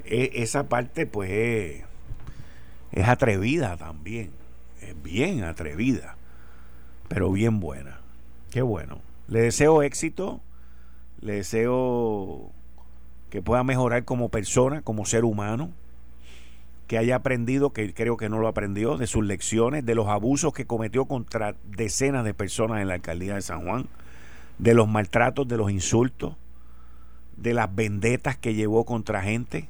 E, 0.06 0.32
esa 0.36 0.70
parte, 0.70 1.08
pues, 1.08 1.32
es, 1.32 1.84
es 2.92 3.08
atrevida 3.08 3.78
también, 3.78 4.32
es 4.82 5.02
bien 5.02 5.44
atrevida, 5.44 6.16
pero 7.08 7.32
bien 7.32 7.60
buena. 7.60 8.00
Qué 8.52 8.62
bueno. 8.62 9.02
Le 9.28 9.42
deseo 9.42 9.84
éxito, 9.84 10.42
le 11.22 11.34
deseo 11.36 12.52
que 13.30 13.42
pueda 13.42 13.64
mejorar 13.64 14.06
como 14.06 14.30
persona, 14.30 14.82
como 14.82 15.06
ser 15.06 15.24
humano, 15.24 15.72
que 16.88 16.98
haya 16.98 17.18
aprendido, 17.18 17.72
que 17.72 17.94
creo 17.94 18.18
que 18.18 18.30
no 18.30 18.40
lo 18.40 18.48
aprendió, 18.48 18.98
de 18.98 19.06
sus 19.06 19.24
lecciones, 19.24 19.86
de 19.86 19.94
los 19.94 20.08
abusos 20.08 20.54
que 20.54 20.66
cometió 20.66 21.06
contra 21.06 21.56
decenas 21.64 22.26
de 22.26 22.34
personas 22.34 22.82
en 22.82 22.88
la 22.88 22.96
alcaldía 22.96 23.36
de 23.36 23.44
San 23.44 23.64
Juan, 23.64 23.86
de 24.58 24.74
los 24.74 24.88
maltratos, 24.88 25.48
de 25.48 25.58
los 25.58 25.70
insultos, 25.70 26.36
de 27.38 27.54
las 27.54 27.74
vendetas 27.74 28.36
que 28.38 28.56
llevó 28.56 28.86
contra 28.86 29.22
gente 29.22 29.68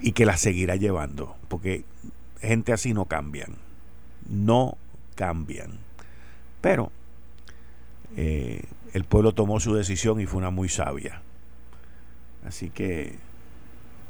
y 0.00 0.12
que 0.12 0.24
la 0.24 0.36
seguirá 0.36 0.76
llevando, 0.76 1.36
porque 1.48 1.84
gente 2.40 2.72
así 2.72 2.94
no 2.94 3.04
cambian, 3.04 3.56
no 4.28 4.76
cambian. 5.14 5.78
Pero 6.60 6.90
eh, 8.16 8.62
el 8.92 9.04
pueblo 9.04 9.32
tomó 9.32 9.60
su 9.60 9.74
decisión 9.74 10.20
y 10.20 10.26
fue 10.26 10.38
una 10.38 10.50
muy 10.50 10.68
sabia. 10.68 11.22
Así 12.46 12.70
que, 12.70 13.18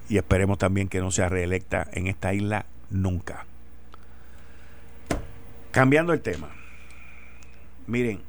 y 0.09 0.17
esperemos 0.17 0.59
también 0.59 0.89
que 0.89 1.01
no 1.01 1.11
sea 1.11 1.29
reelecta 1.29 1.89
en 1.93 2.07
esta 2.07 2.33
isla 2.33 2.67
nunca. 2.91 3.47
Cambiando 5.73 6.13
el 6.13 6.21
tema, 6.21 6.51
miren, 7.87 8.21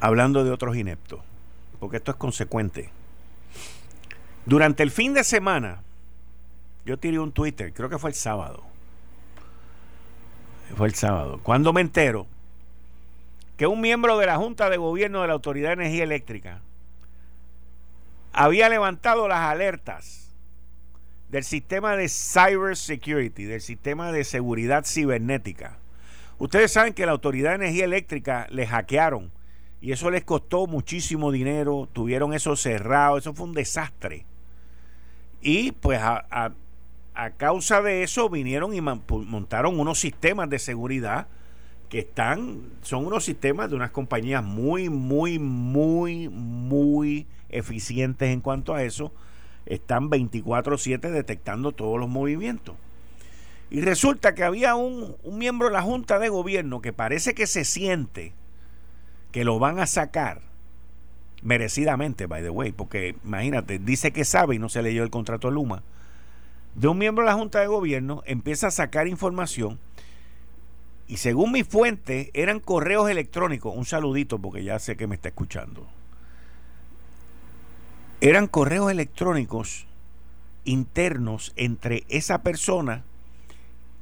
hablando 0.00 0.44
de 0.44 0.50
otros 0.50 0.76
ineptos, 0.76 1.20
porque 1.78 1.98
esto 1.98 2.12
es 2.12 2.16
consecuente 2.16 2.90
durante 4.44 4.82
el 4.82 4.90
fin 4.90 5.14
de 5.14 5.24
semana, 5.24 5.82
yo 6.84 6.98
tiré 6.98 7.18
un 7.18 7.32
Twitter, 7.32 7.72
creo 7.72 7.88
que 7.88 7.98
fue 7.98 8.10
el 8.10 8.16
sábado. 8.16 8.64
Fue 10.76 10.88
el 10.88 10.94
sábado. 10.94 11.40
Cuando 11.42 11.72
me 11.72 11.80
entero 11.80 12.26
que 13.56 13.66
un 13.66 13.80
miembro 13.80 14.18
de 14.18 14.26
la 14.26 14.36
Junta 14.36 14.70
de 14.70 14.78
Gobierno 14.78 15.20
de 15.20 15.28
la 15.28 15.34
Autoridad 15.34 15.68
de 15.68 15.74
Energía 15.74 16.04
Eléctrica 16.04 16.60
había 18.32 18.68
levantado 18.68 19.28
las 19.28 19.40
alertas 19.40 20.30
del 21.28 21.44
sistema 21.44 21.96
de 21.96 22.08
cyber 22.08 22.76
security, 22.76 23.44
del 23.44 23.60
sistema 23.60 24.10
de 24.12 24.24
seguridad 24.24 24.84
cibernética. 24.84 25.78
Ustedes 26.38 26.72
saben 26.72 26.94
que 26.94 27.06
la 27.06 27.12
Autoridad 27.12 27.50
de 27.50 27.66
Energía 27.66 27.84
Eléctrica 27.84 28.46
le 28.50 28.66
hackearon 28.66 29.30
y 29.80 29.92
eso 29.92 30.10
les 30.10 30.24
costó 30.24 30.66
muchísimo 30.66 31.30
dinero, 31.30 31.88
tuvieron 31.92 32.34
eso 32.34 32.56
cerrado, 32.56 33.18
eso 33.18 33.34
fue 33.34 33.46
un 33.46 33.52
desastre. 33.52 34.24
Y 35.42 35.72
pues 35.72 36.00
a, 36.00 36.52
causa 37.36 37.82
de 37.82 38.04
eso 38.04 38.30
vinieron 38.30 38.74
y 38.74 38.80
montaron 38.80 39.78
unos 39.78 39.98
sistemas 39.98 40.48
de 40.48 40.58
seguridad 40.58 41.26
que 41.88 41.98
están, 41.98 42.70
son 42.82 43.04
unos 43.06 43.24
sistemas 43.24 43.68
de 43.68 43.76
unas 43.76 43.90
compañías 43.90 44.42
muy, 44.42 44.88
muy, 44.88 45.38
muy, 45.38 46.28
muy 46.30 47.26
eficientes 47.50 48.30
en 48.30 48.40
cuanto 48.40 48.74
a 48.74 48.82
eso. 48.82 49.12
Están 49.66 50.08
24/7 50.08 51.10
detectando 51.10 51.72
todos 51.72 52.00
los 52.00 52.08
movimientos. 52.08 52.76
Y 53.68 53.80
resulta 53.80 54.34
que 54.34 54.44
había 54.44 54.74
un, 54.74 55.16
un, 55.22 55.38
miembro 55.38 55.68
de 55.68 55.74
la 55.74 55.82
Junta 55.82 56.18
de 56.18 56.28
Gobierno 56.28 56.80
que 56.80 56.92
parece 56.92 57.34
que 57.34 57.46
se 57.46 57.64
siente 57.64 58.32
que 59.32 59.44
lo 59.44 59.58
van 59.58 59.78
a 59.78 59.86
sacar 59.86 60.51
merecidamente, 61.42 62.26
by 62.26 62.42
the 62.42 62.50
way, 62.50 62.72
porque 62.72 63.16
imagínate, 63.24 63.78
dice 63.78 64.12
que 64.12 64.24
sabe 64.24 64.54
y 64.54 64.58
no 64.58 64.68
se 64.68 64.82
leyó 64.82 65.02
el 65.02 65.10
contrato 65.10 65.48
de 65.48 65.54
Luma, 65.54 65.82
de 66.74 66.88
un 66.88 66.98
miembro 66.98 67.24
de 67.24 67.30
la 67.30 67.36
Junta 67.36 67.60
de 67.60 67.66
Gobierno, 67.66 68.22
empieza 68.26 68.68
a 68.68 68.70
sacar 68.70 69.06
información 69.08 69.78
y 71.06 71.18
según 71.18 71.52
mi 71.52 71.64
fuente 71.64 72.30
eran 72.32 72.60
correos 72.60 73.10
electrónicos, 73.10 73.76
un 73.76 73.84
saludito 73.84 74.38
porque 74.38 74.64
ya 74.64 74.78
sé 74.78 74.96
que 74.96 75.06
me 75.06 75.14
está 75.14 75.28
escuchando, 75.28 75.86
eran 78.20 78.46
correos 78.46 78.90
electrónicos 78.90 79.86
internos 80.64 81.52
entre 81.56 82.04
esa 82.08 82.42
persona 82.42 83.04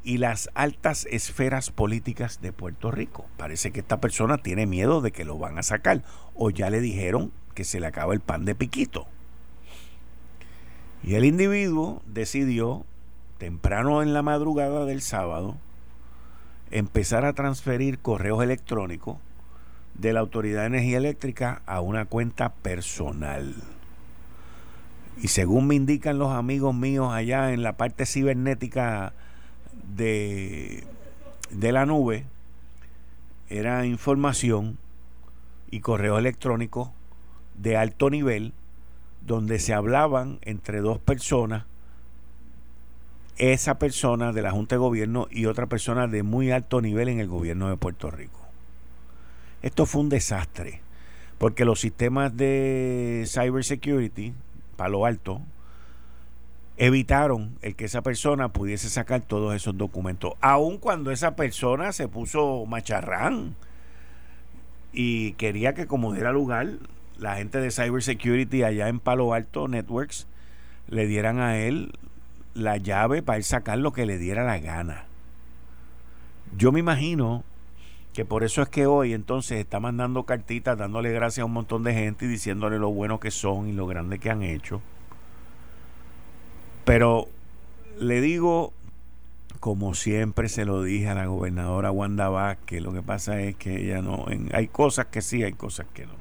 y 0.02 0.18
las 0.18 0.50
altas 0.54 1.06
esferas 1.10 1.70
políticas 1.70 2.40
de 2.40 2.52
Puerto 2.52 2.90
Rico. 2.90 3.26
Parece 3.36 3.70
que 3.70 3.80
esta 3.80 4.00
persona 4.00 4.38
tiene 4.38 4.66
miedo 4.66 5.00
de 5.00 5.12
que 5.12 5.24
lo 5.24 5.38
van 5.38 5.58
a 5.58 5.62
sacar 5.62 6.02
o 6.42 6.48
ya 6.48 6.70
le 6.70 6.80
dijeron 6.80 7.30
que 7.54 7.64
se 7.64 7.80
le 7.80 7.86
acaba 7.86 8.14
el 8.14 8.20
pan 8.20 8.46
de 8.46 8.54
piquito. 8.54 9.06
Y 11.04 11.14
el 11.14 11.26
individuo 11.26 12.02
decidió, 12.06 12.86
temprano 13.36 14.02
en 14.02 14.14
la 14.14 14.22
madrugada 14.22 14.86
del 14.86 15.02
sábado, 15.02 15.58
empezar 16.70 17.26
a 17.26 17.34
transferir 17.34 17.98
correos 17.98 18.42
electrónicos 18.42 19.18
de 19.94 20.14
la 20.14 20.20
Autoridad 20.20 20.62
de 20.62 20.68
Energía 20.68 20.96
Eléctrica 20.96 21.60
a 21.66 21.82
una 21.82 22.06
cuenta 22.06 22.54
personal. 22.54 23.54
Y 25.20 25.28
según 25.28 25.66
me 25.66 25.74
indican 25.74 26.18
los 26.18 26.32
amigos 26.32 26.74
míos 26.74 27.12
allá 27.12 27.52
en 27.52 27.62
la 27.62 27.76
parte 27.76 28.06
cibernética 28.06 29.12
de, 29.94 30.84
de 31.50 31.72
la 31.72 31.84
nube 31.84 32.24
era 33.50 33.84
información 33.84 34.78
y 35.70 35.80
correo 35.80 36.18
electrónico 36.18 36.92
de 37.56 37.76
alto 37.76 38.10
nivel 38.10 38.52
donde 39.26 39.58
se 39.58 39.74
hablaban 39.74 40.38
entre 40.42 40.80
dos 40.80 40.98
personas 40.98 41.64
esa 43.38 43.78
persona 43.78 44.32
de 44.32 44.42
la 44.42 44.50
Junta 44.50 44.74
de 44.74 44.80
Gobierno 44.80 45.26
y 45.30 45.46
otra 45.46 45.66
persona 45.66 46.06
de 46.06 46.22
muy 46.22 46.50
alto 46.50 46.82
nivel 46.82 47.08
en 47.08 47.20
el 47.20 47.28
gobierno 47.28 47.70
de 47.70 47.76
Puerto 47.76 48.10
Rico. 48.10 48.38
Esto 49.62 49.86
fue 49.86 50.02
un 50.02 50.10
desastre, 50.10 50.82
porque 51.38 51.64
los 51.64 51.80
sistemas 51.80 52.36
de 52.36 53.24
cybersecurity, 53.26 54.34
Palo 54.76 55.06
Alto, 55.06 55.40
evitaron 56.76 57.56
el 57.62 57.76
que 57.76 57.86
esa 57.86 58.02
persona 58.02 58.50
pudiese 58.50 58.90
sacar 58.90 59.22
todos 59.22 59.54
esos 59.54 59.76
documentos, 59.76 60.34
aun 60.40 60.76
cuando 60.76 61.10
esa 61.10 61.34
persona 61.34 61.92
se 61.92 62.08
puso 62.08 62.66
macharrán 62.66 63.54
y 64.92 65.32
quería 65.32 65.74
que 65.74 65.86
como 65.86 66.12
diera 66.12 66.32
lugar 66.32 66.68
la 67.18 67.36
gente 67.36 67.60
de 67.60 67.70
cybersecurity 67.70 68.62
allá 68.62 68.88
en 68.88 68.98
Palo 68.98 69.34
Alto 69.34 69.68
Networks 69.68 70.26
le 70.88 71.06
dieran 71.06 71.38
a 71.38 71.58
él 71.58 71.92
la 72.54 72.76
llave 72.76 73.22
para 73.22 73.36
él 73.36 73.44
sacar 73.44 73.78
lo 73.78 73.92
que 73.92 74.06
le 74.06 74.18
diera 74.18 74.44
la 74.44 74.58
gana. 74.58 75.04
Yo 76.56 76.72
me 76.72 76.80
imagino 76.80 77.44
que 78.12 78.24
por 78.24 78.42
eso 78.42 78.62
es 78.62 78.68
que 78.68 78.86
hoy 78.86 79.12
entonces 79.12 79.60
está 79.60 79.78
mandando 79.78 80.24
cartitas 80.24 80.76
dándole 80.76 81.12
gracias 81.12 81.42
a 81.42 81.46
un 81.46 81.52
montón 81.52 81.84
de 81.84 81.94
gente 81.94 82.24
y 82.24 82.28
diciéndole 82.28 82.78
lo 82.78 82.90
bueno 82.90 83.20
que 83.20 83.30
son 83.30 83.68
y 83.68 83.72
lo 83.72 83.86
grande 83.86 84.18
que 84.18 84.30
han 84.30 84.42
hecho. 84.42 84.82
Pero 86.84 87.28
le 88.00 88.20
digo, 88.20 88.72
como 89.60 89.94
siempre 89.94 90.48
se 90.48 90.64
lo 90.64 90.82
dije 90.82 91.08
a 91.08 91.14
la 91.14 91.26
gobernadora 91.26 91.90
Wanda 91.90 92.28
Vázquez, 92.28 92.82
lo 92.82 92.92
que 92.92 93.02
pasa 93.02 93.40
es 93.40 93.56
que 93.56 93.84
ella 93.84 94.02
no, 94.02 94.26
hay 94.52 94.68
cosas 94.68 95.06
que 95.06 95.20
sí, 95.22 95.42
hay 95.42 95.52
cosas 95.52 95.86
que 95.92 96.06
no. 96.06 96.14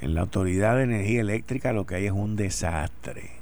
En 0.00 0.14
la 0.14 0.22
Autoridad 0.22 0.76
de 0.76 0.84
Energía 0.84 1.20
Eléctrica 1.20 1.72
lo 1.72 1.86
que 1.86 1.96
hay 1.96 2.06
es 2.06 2.12
un 2.12 2.36
desastre. 2.36 3.32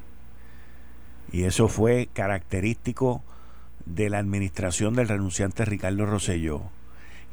Y 1.32 1.44
eso 1.44 1.68
fue 1.68 2.08
característico 2.12 3.22
de 3.84 4.10
la 4.10 4.18
administración 4.18 4.94
del 4.94 5.08
renunciante 5.08 5.64
Ricardo 5.64 6.06
Rosselló 6.06 6.62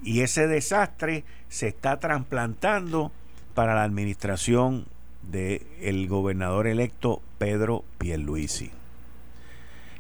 y 0.03 0.21
ese 0.21 0.47
desastre 0.47 1.23
se 1.49 1.67
está 1.67 1.99
trasplantando 1.99 3.11
para 3.53 3.75
la 3.75 3.83
administración 3.83 4.85
del 5.23 6.07
gobernador 6.07 6.67
electo 6.67 7.21
Pedro 7.37 7.83
Pierluisi. 7.97 8.71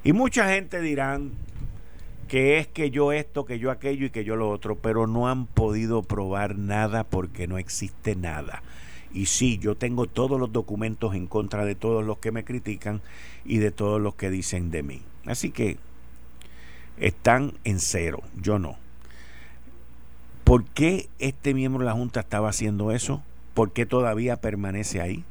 Y 0.03 0.13
mucha 0.13 0.49
gente 0.49 0.81
dirán 0.81 1.31
que 2.27 2.59
es 2.59 2.67
que 2.67 2.91
yo 2.91 3.11
esto, 3.11 3.45
que 3.45 3.59
yo 3.59 3.71
aquello 3.71 4.05
y 4.05 4.09
que 4.11 4.23
yo 4.23 4.35
lo 4.35 4.49
otro, 4.49 4.75
pero 4.75 5.07
no 5.07 5.27
han 5.27 5.45
podido 5.45 6.03
probar 6.03 6.57
nada 6.57 7.03
porque 7.03 7.47
no 7.47 7.57
existe 7.57 8.15
nada. 8.15 8.61
Y 9.11 9.25
sí, 9.25 9.57
yo 9.57 9.75
tengo 9.75 10.05
todos 10.05 10.39
los 10.39 10.53
documentos 10.53 11.15
en 11.15 11.25
contra 11.25 11.65
de 11.65 11.75
todos 11.75 12.05
los 12.05 12.19
que 12.19 12.31
me 12.31 12.43
critican 12.43 13.01
y 13.43 13.57
de 13.57 13.71
todos 13.71 13.99
los 13.99 14.15
que 14.15 14.29
dicen 14.29 14.69
de 14.69 14.83
mí. 14.83 15.01
Así 15.25 15.49
que 15.49 15.77
están 16.99 17.53
en 17.63 17.79
cero, 17.79 18.21
yo 18.39 18.59
no. 18.59 18.77
¿Por 20.43 20.65
qué 20.65 21.09
este 21.17 21.53
miembro 21.53 21.79
de 21.79 21.87
la 21.87 21.93
Junta 21.93 22.19
estaba 22.19 22.49
haciendo 22.49 22.91
eso? 22.91 23.23
¿Por 23.53 23.71
qué 23.71 23.85
todavía 23.85 24.37
permanece 24.37 25.01
ahí? 25.01 25.23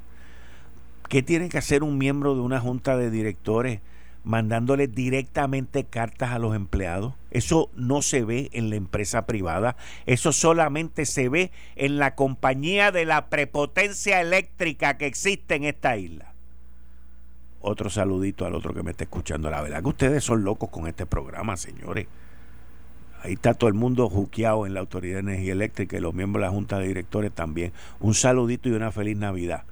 ¿Qué 1.08 1.22
tiene 1.22 1.48
que 1.48 1.58
hacer 1.58 1.82
un 1.82 1.96
miembro 1.96 2.34
de 2.34 2.40
una 2.40 2.60
junta 2.60 2.96
de 2.96 3.10
directores 3.10 3.80
mandándole 4.28 4.88
directamente 4.88 5.84
cartas 5.84 6.32
a 6.32 6.38
los 6.38 6.54
empleados? 6.54 7.14
Eso 7.30 7.70
no 7.74 8.02
se 8.02 8.24
ve 8.24 8.50
en 8.52 8.68
la 8.68 8.76
empresa 8.76 9.24
privada, 9.24 9.74
eso 10.04 10.32
solamente 10.32 11.06
se 11.06 11.30
ve 11.30 11.50
en 11.76 11.98
la 11.98 12.14
compañía 12.14 12.92
de 12.92 13.06
la 13.06 13.30
prepotencia 13.30 14.20
eléctrica 14.20 14.98
que 14.98 15.06
existe 15.06 15.54
en 15.54 15.64
esta 15.64 15.96
isla. 15.96 16.34
Otro 17.62 17.88
saludito 17.88 18.44
al 18.44 18.54
otro 18.54 18.74
que 18.74 18.82
me 18.82 18.90
está 18.90 19.04
escuchando. 19.04 19.48
La 19.48 19.62
verdad 19.62 19.82
que 19.82 19.88
ustedes 19.88 20.22
son 20.22 20.44
locos 20.44 20.68
con 20.68 20.86
este 20.86 21.06
programa, 21.06 21.56
señores. 21.56 22.06
Ahí 23.22 23.32
está 23.32 23.54
todo 23.54 23.68
el 23.68 23.74
mundo 23.74 24.10
juqueado 24.10 24.66
en 24.66 24.74
la 24.74 24.80
Autoridad 24.80 25.14
de 25.14 25.20
Energía 25.20 25.52
Eléctrica 25.52 25.96
y 25.96 26.00
los 26.00 26.12
miembros 26.12 26.42
de 26.42 26.48
la 26.48 26.52
Junta 26.52 26.78
de 26.78 26.86
Directores 26.86 27.32
también. 27.32 27.72
Un 27.98 28.12
saludito 28.12 28.68
y 28.68 28.72
una 28.72 28.92
feliz 28.92 29.16
Navidad. 29.16 29.64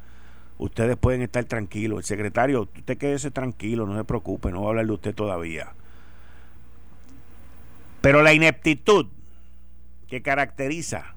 Ustedes 0.59 0.97
pueden 0.97 1.23
estar 1.23 1.45
tranquilos. 1.45 1.99
El 1.99 2.05
secretario, 2.05 2.63
usted 2.63 2.97
quédese 2.97 3.31
tranquilo, 3.31 3.87
no 3.87 3.97
se 3.97 4.05
preocupe, 4.05 4.51
no 4.51 4.63
va 4.63 4.67
a 4.67 4.71
hablar 4.71 4.87
de 4.87 4.93
usted 4.93 5.15
todavía. 5.15 5.73
Pero 8.01 8.23
la 8.23 8.33
ineptitud 8.33 9.07
que 10.09 10.23
caracteriza 10.23 11.15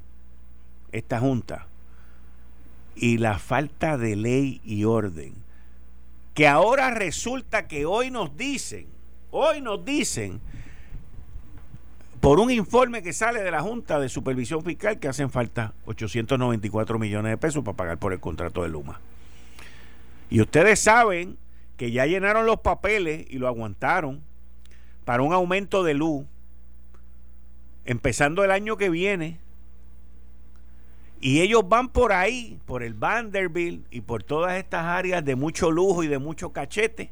esta 0.92 1.20
Junta 1.20 1.68
y 2.96 3.18
la 3.18 3.40
falta 3.40 3.98
de 3.98 4.16
ley 4.16 4.62
y 4.66 4.84
orden, 4.84 5.34
que 6.34 6.48
ahora 6.48 6.92
resulta 6.92 7.68
que 7.68 7.86
hoy 7.86 8.12
nos 8.12 8.36
dicen, 8.36 8.88
hoy 9.32 9.62
nos 9.62 9.86
dicen 9.86 10.42
por 12.20 12.40
un 12.40 12.52
informe 12.52 13.02
que 13.02 13.14
sale 13.14 13.42
de 13.42 13.52
la 13.52 13.62
Junta 13.62 14.00
de 14.00 14.10
Supervisión 14.10 14.64
Fiscal 14.64 15.00
que 15.00 15.08
hacen 15.08 15.30
falta 15.30 15.74
894 15.86 17.00
millones 17.00 17.32
de 17.32 17.38
pesos 17.38 17.64
para 17.64 17.78
pagar 17.78 17.98
por 17.98 18.12
el 18.12 18.20
contrato 18.20 18.64
de 18.64 18.70
Luma. 18.70 19.00
Y 20.30 20.42
ustedes 20.42 20.80
saben 20.80 21.38
que 21.78 21.92
ya 21.92 22.06
llenaron 22.06 22.46
los 22.46 22.60
papeles 22.60 23.26
y 23.30 23.38
lo 23.38 23.48
aguantaron 23.48 24.22
para 25.06 25.24
un 25.24 25.34
aumento 25.34 25.84
de 25.84 25.94
luz 25.94 26.26
empezando 27.86 28.44
el 28.44 28.52
año 28.52 28.78
que 28.78 28.90
viene. 28.90 29.40
Y 31.22 31.42
ellos 31.42 31.68
van 31.68 31.90
por 31.90 32.14
ahí, 32.14 32.60
por 32.66 32.84
el 32.84 32.94
Vanderbilt 32.94 33.86
y 33.92 34.02
por 34.02 34.24
todas 34.24 34.58
estas 34.58 34.86
áreas 34.86 35.26
de 35.26 35.36
mucho 35.36 35.72
lujo 35.72 36.04
y 36.04 36.08
de 36.08 36.20
mucho 36.20 36.54
cachete, 36.54 37.12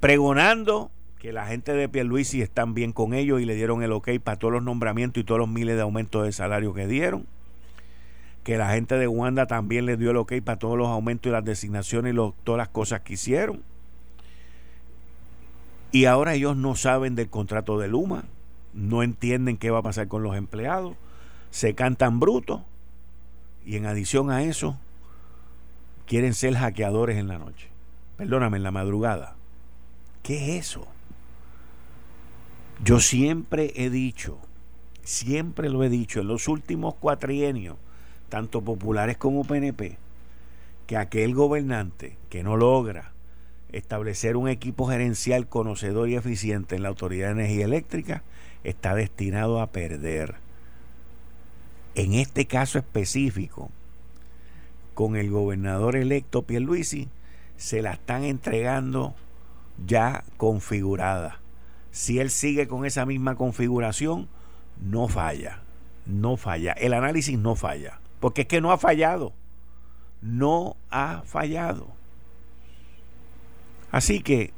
pregonando 0.00 0.90
que 1.18 1.32
la 1.32 1.46
gente 1.46 1.72
de 1.72 1.88
Pierluisi 1.88 2.42
están 2.42 2.74
bien 2.74 2.92
con 2.92 3.14
ellos 3.14 3.40
y 3.40 3.44
le 3.44 3.54
dieron 3.54 3.82
el 3.84 3.92
ok 3.92 4.10
para 4.22 4.38
todos 4.38 4.52
los 4.52 4.62
nombramientos 4.64 5.20
y 5.20 5.24
todos 5.24 5.38
los 5.38 5.48
miles 5.48 5.76
de 5.76 5.82
aumentos 5.82 6.24
de 6.24 6.32
salario 6.32 6.74
que 6.74 6.88
dieron. 6.88 7.26
Que 8.44 8.56
la 8.56 8.70
gente 8.70 8.96
de 8.96 9.06
Wanda 9.06 9.46
también 9.46 9.86
le 9.86 9.96
dio 9.96 10.10
el 10.10 10.16
ok 10.16 10.34
para 10.44 10.58
todos 10.58 10.76
los 10.76 10.88
aumentos 10.88 11.30
y 11.30 11.32
las 11.32 11.44
designaciones 11.44 12.14
y 12.14 12.16
todas 12.44 12.58
las 12.58 12.68
cosas 12.68 13.00
que 13.00 13.14
hicieron. 13.14 13.62
Y 15.92 16.06
ahora 16.06 16.34
ellos 16.34 16.56
no 16.56 16.74
saben 16.74 17.14
del 17.14 17.28
contrato 17.28 17.78
de 17.78 17.86
Luma, 17.86 18.24
no 18.72 19.02
entienden 19.02 19.58
qué 19.58 19.70
va 19.70 19.80
a 19.80 19.82
pasar 19.82 20.08
con 20.08 20.22
los 20.22 20.36
empleados, 20.36 20.96
se 21.50 21.74
cantan 21.74 22.18
brutos 22.18 22.62
y 23.66 23.76
en 23.76 23.86
adición 23.86 24.30
a 24.30 24.42
eso 24.42 24.78
quieren 26.06 26.34
ser 26.34 26.54
hackeadores 26.54 27.18
en 27.18 27.28
la 27.28 27.38
noche. 27.38 27.68
Perdóname, 28.16 28.56
en 28.56 28.62
la 28.62 28.70
madrugada. 28.70 29.36
¿Qué 30.22 30.56
es 30.56 30.66
eso? 30.66 30.86
Yo 32.82 33.00
siempre 33.00 33.72
he 33.76 33.90
dicho, 33.90 34.38
siempre 35.02 35.68
lo 35.68 35.84
he 35.84 35.88
dicho, 35.88 36.20
en 36.20 36.28
los 36.28 36.48
últimos 36.48 36.94
cuatrienios, 36.94 37.76
tanto 38.32 38.62
populares 38.62 39.18
como 39.18 39.44
PNP, 39.44 39.98
que 40.86 40.96
aquel 40.96 41.34
gobernante 41.34 42.16
que 42.30 42.42
no 42.42 42.56
logra 42.56 43.12
establecer 43.72 44.38
un 44.38 44.48
equipo 44.48 44.86
gerencial 44.86 45.46
conocedor 45.48 46.08
y 46.08 46.16
eficiente 46.16 46.74
en 46.74 46.82
la 46.82 46.88
Autoridad 46.88 47.26
de 47.26 47.42
Energía 47.42 47.66
Eléctrica 47.66 48.22
está 48.64 48.94
destinado 48.94 49.60
a 49.60 49.66
perder. 49.66 50.36
En 51.94 52.14
este 52.14 52.46
caso 52.46 52.78
específico, 52.78 53.70
con 54.94 55.16
el 55.16 55.30
gobernador 55.30 55.94
electo 55.94 56.40
Pierluisi, 56.40 57.10
se 57.58 57.82
la 57.82 57.92
están 57.92 58.24
entregando 58.24 59.14
ya 59.86 60.24
configurada 60.38 61.42
si 61.90 62.18
él 62.18 62.30
sigue 62.30 62.66
con 62.66 62.86
esa 62.86 63.04
misma 63.04 63.34
configuración, 63.34 64.26
no 64.80 65.08
falla. 65.08 65.60
No 66.06 66.38
falla. 66.38 66.72
El 66.72 66.94
análisis 66.94 67.38
no 67.38 67.54
falla. 67.54 68.00
Porque 68.22 68.42
es 68.42 68.48
que 68.48 68.62
no 68.62 68.72
ha 68.72 68.78
fallado. 68.78 69.34
No 70.22 70.78
ha 70.88 71.22
fallado. 71.26 71.88
Así 73.90 74.22
que, 74.22 74.54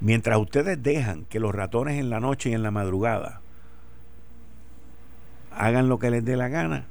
mientras 0.00 0.36
ustedes 0.38 0.82
dejan 0.82 1.26
que 1.26 1.38
los 1.38 1.54
ratones 1.54 2.00
en 2.00 2.10
la 2.10 2.18
noche 2.18 2.50
y 2.50 2.54
en 2.54 2.64
la 2.64 2.72
madrugada 2.72 3.40
hagan 5.52 5.88
lo 5.88 6.00
que 6.00 6.10
les 6.10 6.24
dé 6.24 6.36
la 6.36 6.48
gana, 6.48 6.86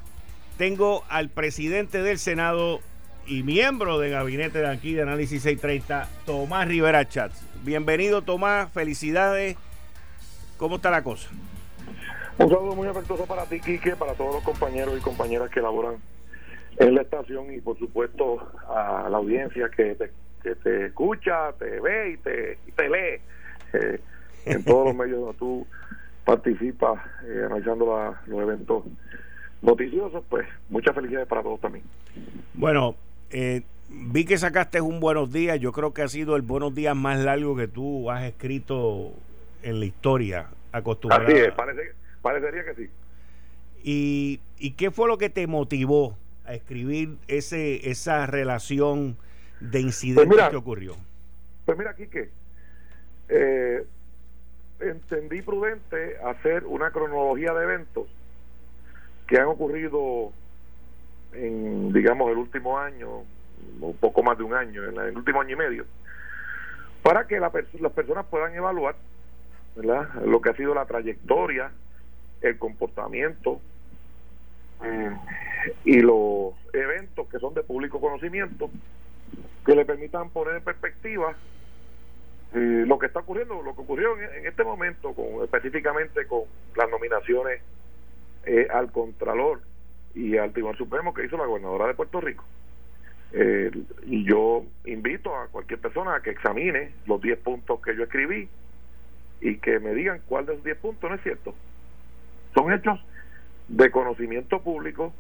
tengo 0.58 1.04
al 1.10 1.30
presidente 1.30 2.02
del 2.02 2.20
Senado, 2.20 2.82
y 3.28 3.44
miembro 3.44 4.00
de 4.00 4.10
gabinete 4.10 4.60
de 4.60 4.68
aquí 4.68 4.94
de 4.94 5.02
Análisis 5.02 5.44
630, 5.44 6.08
Tomás 6.26 6.68
Rivera 6.68 7.08
Chats. 7.08 7.46
Bienvenido 7.64 8.22
Tomás, 8.22 8.72
felicidades. 8.72 9.58
¿Cómo 10.58 10.78
está 10.78 10.90
la 10.90 11.04
cosa? 11.04 11.30
Un 12.38 12.50
saludo 12.50 12.76
muy 12.76 12.88
afectuoso 12.88 13.26
para 13.26 13.46
ti, 13.46 13.60
Quique, 13.60 13.96
para 13.96 14.14
todos 14.14 14.36
los 14.36 14.44
compañeros 14.44 14.98
y 14.98 15.02
compañeras 15.02 15.50
que 15.50 15.62
laboran 15.62 15.96
en 16.78 16.96
la 16.96 17.02
estación 17.02 17.54
y 17.54 17.60
por 17.60 17.78
supuesto 17.80 18.40
a 18.70 19.08
la 19.10 19.18
audiencia 19.18 19.70
que 19.76 19.96
te, 19.96 20.12
que 20.44 20.56
te 20.56 20.86
escucha, 20.88 21.52
te 21.60 21.80
ve 21.80 22.12
y 22.12 22.18
te, 22.18 22.60
te 22.76 22.90
lee 22.90 23.22
eh, 23.74 24.00
en 24.46 24.64
todos 24.64 24.88
los 24.88 24.96
medios 24.96 25.20
donde 25.20 25.38
tú 25.38 25.68
participas 26.28 27.00
eh, 27.26 27.44
analizando 27.46 28.14
los 28.26 28.42
eventos 28.42 28.84
noticiosos, 29.62 30.26
pues 30.30 30.46
muchas 30.68 30.94
felicidades 30.94 31.26
para 31.26 31.42
todos 31.42 31.62
también. 31.62 31.86
Bueno, 32.54 32.96
eh, 33.30 33.62
vi 33.90 34.26
que 34.26 34.38
sacaste 34.38 34.82
un 34.82 35.00
buenos 35.00 35.32
días. 35.32 35.58
Yo 35.58 35.72
creo 35.72 35.94
que 35.94 36.02
ha 36.02 36.10
sido 36.10 36.36
el 36.36 36.42
buenos 36.42 36.76
días 36.76 36.98
más 36.98 37.18
largo 37.20 37.56
que 37.56 37.70
tú 37.70 38.12
has 38.12 38.26
escrito 38.26 39.14
en 39.64 39.80
la 39.80 39.86
historia. 39.86 40.48
Acostumbrado. 40.74 41.24
Así 41.24 41.34
es, 41.34 41.54
parecería 42.22 42.66
que 42.66 42.76
sí. 42.76 42.90
¿Y, 43.82 44.42
¿Y 44.60 44.72
qué 44.72 44.92
fue 44.92 45.08
lo 45.08 45.18
que 45.18 45.30
te 45.30 45.48
motivó 45.48 46.18
a 46.46 46.54
escribir 46.54 47.16
ese 47.30 47.90
esa 47.90 48.26
relación 48.26 49.16
de 49.62 49.80
incidentes 49.80 50.38
pues 50.38 50.50
que 50.50 50.58
ocurrió? 50.58 50.98
Pues 51.66 51.78
mira, 51.78 51.96
Quique, 51.96 52.30
eh, 53.30 53.86
entendí 54.80 55.42
prudente 55.42 56.18
hacer 56.24 56.66
una 56.66 56.92
cronología 56.92 57.54
de 57.54 57.64
eventos 57.64 58.08
que 59.28 59.38
han 59.38 59.48
ocurrido 59.48 60.32
en, 61.34 61.92
digamos, 61.92 62.32
el 62.32 62.38
último 62.38 62.80
año, 62.80 63.24
un 63.82 63.98
poco 64.00 64.24
más 64.24 64.38
de 64.38 64.44
un 64.44 64.54
año, 64.54 64.84
en, 64.86 64.98
el 64.98 65.18
último 65.18 65.42
año 65.42 65.54
y 65.54 65.58
medio, 65.58 65.86
para 67.04 67.28
que 67.28 67.40
las 67.40 67.52
personas 67.52 68.26
puedan 68.26 68.54
evaluar 68.56 68.96
¿verdad? 69.76 70.14
lo 70.26 70.42
que 70.42 70.50
ha 70.50 70.56
sido 70.56 70.74
la 70.74 70.86
trayectoria, 70.86 71.72
el 72.42 72.58
comportamiento 72.58 73.60
eh, 74.84 75.16
y 75.86 76.00
los 76.00 76.54
eventos 76.74 77.28
que 77.28 77.40
son 77.40 77.54
de 77.54 77.64
público 77.64 78.00
conocimiento 78.00 78.70
que 79.66 79.76
le 79.76 79.86
permitan 79.86 80.30
poner 80.30 80.56
en 80.56 80.64
perspectiva 80.64 81.36
eh, 82.54 82.84
lo 82.88 82.98
que 82.98 83.08
está 83.08 83.20
ocurriendo, 83.20 83.62
lo 83.62 83.76
que 83.76 83.82
ocurrió 83.82 84.18
en, 84.20 84.46
este 84.46 84.64
momento, 84.64 85.14
con 85.14 85.44
específicamente 85.44 86.26
con 86.28 86.44
las 86.76 86.90
nominaciones 86.90 87.62
eh, 88.46 88.68
al 88.74 88.92
Contralor 88.92 89.62
y 90.16 90.38
al 90.38 90.54
Tribunal 90.54 90.78
Supremo 90.78 91.14
que 91.14 91.26
hizo 91.26 91.38
la 91.38 91.46
gobernadora 91.46 91.88
de 91.88 91.94
Puerto 91.94 92.22
Rico. 92.22 92.46
Eh, 93.34 93.70
y 94.06 94.24
yo 94.24 94.64
invito 94.86 95.36
a 95.36 95.48
cualquier 95.48 95.80
persona 95.80 96.16
a 96.16 96.22
que 96.22 96.30
examine 96.30 96.94
los 97.06 97.22
10 97.22 97.40
puntos 97.40 97.82
que 97.82 97.96
yo 97.96 98.04
escribí 98.04 98.48
y 99.42 99.58
que 99.58 99.80
me 99.80 99.94
digan 99.94 100.22
cuál 100.28 100.46
de 100.46 100.54
esos 100.54 100.64
10 100.64 100.78
puntos 100.78 101.10
no 101.10 101.16
es 101.18 101.24
cierto. 101.24 101.54
Son 102.54 102.72
hechos 102.72 103.00
de 103.68 103.92
conocimiento 103.92 104.62
público, 104.62 105.14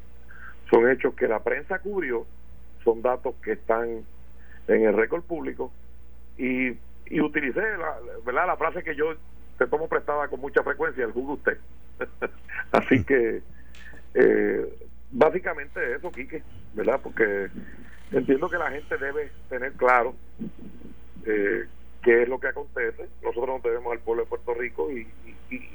son 0.72 0.90
hechos 0.90 1.13
que 1.16 1.28
la 1.28 1.44
prensa 1.44 1.80
cubrió, 1.80 2.26
son 2.84 3.02
datos 3.02 3.36
que 3.44 3.52
están 3.52 4.06
en 4.68 4.84
el 4.84 4.96
récord 4.96 5.24
público 5.24 5.72
y, 6.38 6.78
y 7.10 7.22
utilicé 7.22 7.62
la, 7.78 7.98
¿verdad? 8.26 8.48
la 8.48 8.58
frase 8.58 8.84
que 8.84 8.96
yo 8.96 9.13
te 9.58 9.67
tomo 9.67 9.88
prestada 9.88 10.28
con 10.28 10.39
mucha 10.39 10.63
frecuencia, 10.63 11.06
el 11.06 11.12
jugo 11.12 11.34
usted. 11.34 11.58
Así 12.72 13.04
que 13.04 13.41
eh, 14.13 14.74
básicamente 15.12 15.96
eso, 15.96 16.12
Quique, 16.12 16.43
¿verdad? 16.74 17.00
Porque 17.02 17.50
entiendo 18.12 18.50
que 18.50 18.58
la 18.58 18.72
gente 18.72 18.98
debe 18.98 19.32
tener 19.50 19.74
claro 19.74 20.15
eh, 21.26 21.65
qué 22.04 22.24
es 22.24 22.30
lo 22.30 22.39
que 22.39 22.48
acontece. 22.48 23.08
Nosotros 23.24 23.48
nos 23.48 23.63
debemos 23.63 23.91
al 23.91 24.00
pueblo 24.00 24.24
de 24.24 24.30
Puerto 24.30 24.54
Rico 24.54 24.91
y, 24.91 25.08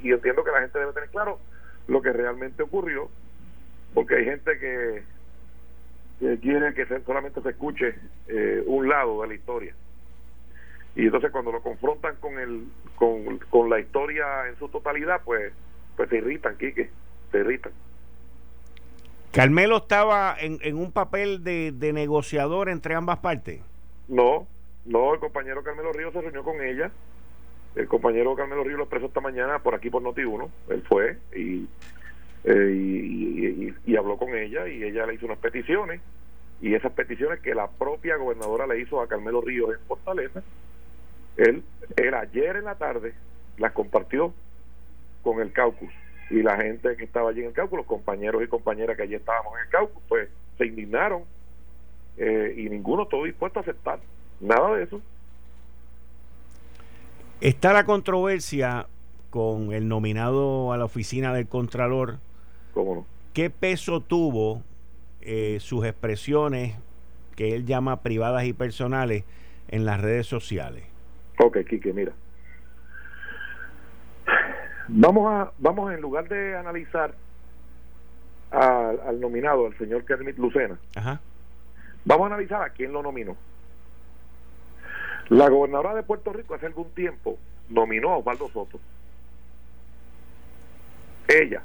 entiendo 0.03 0.43
que 0.43 0.51
la 0.51 0.61
gente 0.61 0.79
debe 0.79 0.93
tener 0.93 1.09
claro 1.09 1.39
lo 1.87 2.01
que 2.01 2.13
realmente 2.13 2.63
ocurrió, 2.63 3.09
porque 3.93 4.15
hay 4.15 4.25
gente 4.25 4.57
que, 4.59 5.03
quiere 6.41 6.73
que 6.73 6.85
solamente 7.05 7.41
se 7.41 7.49
escuche 7.49 7.95
eh, 8.27 8.63
un 8.65 8.87
lado 8.87 9.21
de 9.21 9.27
la 9.27 9.33
historia. 9.33 9.75
Y 10.95 11.05
entonces 11.05 11.31
cuando 11.31 11.51
lo 11.51 11.61
confrontan 11.61 12.15
con 12.17 12.37
el 12.39 12.65
con, 12.95 13.39
con 13.49 13.69
la 13.69 13.79
historia 13.79 14.47
en 14.47 14.57
su 14.57 14.69
totalidad, 14.69 15.21
pues 15.25 15.53
pues 15.95 16.09
se 16.09 16.17
irritan, 16.17 16.57
Quique, 16.57 16.89
se 17.31 17.39
irritan. 17.39 17.71
¿Carmelo 19.31 19.77
estaba 19.77 20.35
en, 20.39 20.59
en 20.61 20.77
un 20.77 20.91
papel 20.91 21.43
de, 21.43 21.71
de, 21.71 21.91
negociador 21.91 22.69
entre 22.69 22.93
ambas 22.93 23.17
partes? 23.19 23.61
No, 24.07 24.47
no, 24.85 25.13
el 25.13 25.19
compañero 25.19 25.63
Carmelo 25.63 25.91
Ríos 25.91 26.13
se 26.13 26.21
reunió 26.21 26.43
con 26.43 26.61
ella. 26.61 26.91
El 27.75 27.87
compañero 27.87 28.35
Carmelo 28.35 28.63
Ríos 28.63 28.77
lo 28.77 28.83
expresó 28.83 29.07
esta 29.07 29.21
mañana 29.21 29.59
por 29.59 29.73
aquí 29.73 29.89
por 29.89 30.03
Noti1. 30.03 30.49
Él 30.69 30.83
fue 30.87 31.17
y, 31.35 31.67
eh, 32.43 33.73
y, 33.85 33.95
habló 33.95 34.17
con 34.17 34.35
ella 34.35 34.67
y 34.67 34.83
ella 34.83 35.07
le 35.07 35.15
hizo 35.15 35.25
unas 35.25 35.39
peticiones. 35.39 36.01
Y 36.61 36.75
esas 36.75 36.91
peticiones 36.91 37.39
que 37.39 37.55
la 37.55 37.67
propia 37.67 38.17
gobernadora 38.17 38.67
le 38.67 38.79
hizo 38.79 39.01
a 39.01 39.07
Carmelo 39.07 39.41
Ríos 39.41 39.71
en 39.73 39.79
Fortaleza, 39.87 40.43
él, 41.37 41.63
él 41.95 42.13
ayer 42.13 42.57
en 42.57 42.65
la 42.65 42.75
tarde 42.75 43.13
las 43.57 43.71
compartió 43.71 44.33
con 45.23 45.39
el 45.41 45.51
caucus 45.51 45.89
y 46.29 46.41
la 46.41 46.57
gente 46.57 46.95
que 46.95 47.03
estaba 47.03 47.29
allí 47.29 47.41
en 47.41 47.47
el 47.47 47.53
caucus, 47.53 47.77
los 47.77 47.85
compañeros 47.85 48.43
y 48.43 48.47
compañeras 48.47 48.97
que 48.97 49.03
allí 49.03 49.15
estábamos 49.15 49.53
en 49.55 49.65
el 49.65 49.69
caucus, 49.69 50.03
pues 50.07 50.29
se 50.57 50.65
indignaron 50.65 51.23
eh, 52.17 52.55
y 52.57 52.69
ninguno 52.69 53.03
estuvo 53.03 53.25
dispuesto 53.25 53.59
a 53.59 53.61
aceptar 53.61 53.99
nada 54.39 54.75
de 54.75 54.83
eso. 54.83 55.01
Está 57.41 57.73
la 57.73 57.85
controversia 57.85 58.87
con 59.29 59.73
el 59.73 59.87
nominado 59.87 60.71
a 60.71 60.77
la 60.77 60.85
oficina 60.85 61.33
del 61.33 61.47
Contralor. 61.47 62.19
¿Cómo 62.73 62.95
no? 62.95 63.05
¿Qué 63.33 63.49
peso 63.49 63.99
tuvo 63.99 64.61
eh, 65.21 65.57
sus 65.59 65.85
expresiones 65.85 66.75
que 67.35 67.55
él 67.55 67.65
llama 67.65 68.01
privadas 68.01 68.45
y 68.45 68.53
personales 68.53 69.23
en 69.69 69.85
las 69.85 69.99
redes 69.99 70.27
sociales? 70.27 70.92
Ok, 71.39 71.57
Kike, 71.67 71.93
mira. 71.93 72.13
Vamos 74.87 75.31
a, 75.31 75.51
vamos 75.57 75.93
en 75.93 76.01
lugar 76.01 76.27
de 76.27 76.57
analizar 76.57 77.13
al, 78.51 79.19
nominado, 79.19 79.65
al 79.65 79.77
señor 79.77 80.05
Kermit 80.05 80.37
Lucena, 80.37 80.77
vamos 82.05 82.23
a 82.25 82.27
analizar 82.27 82.61
a 82.61 82.69
quién 82.69 82.91
lo 82.91 83.01
nominó. 83.01 83.35
La 85.29 85.49
gobernadora 85.49 85.95
de 85.95 86.03
Puerto 86.03 86.33
Rico 86.33 86.53
hace 86.53 86.67
algún 86.67 86.91
tiempo 86.91 87.39
nominó 87.69 88.11
a 88.11 88.17
Osvaldo 88.17 88.49
Soto. 88.49 88.79
Ella 91.27 91.63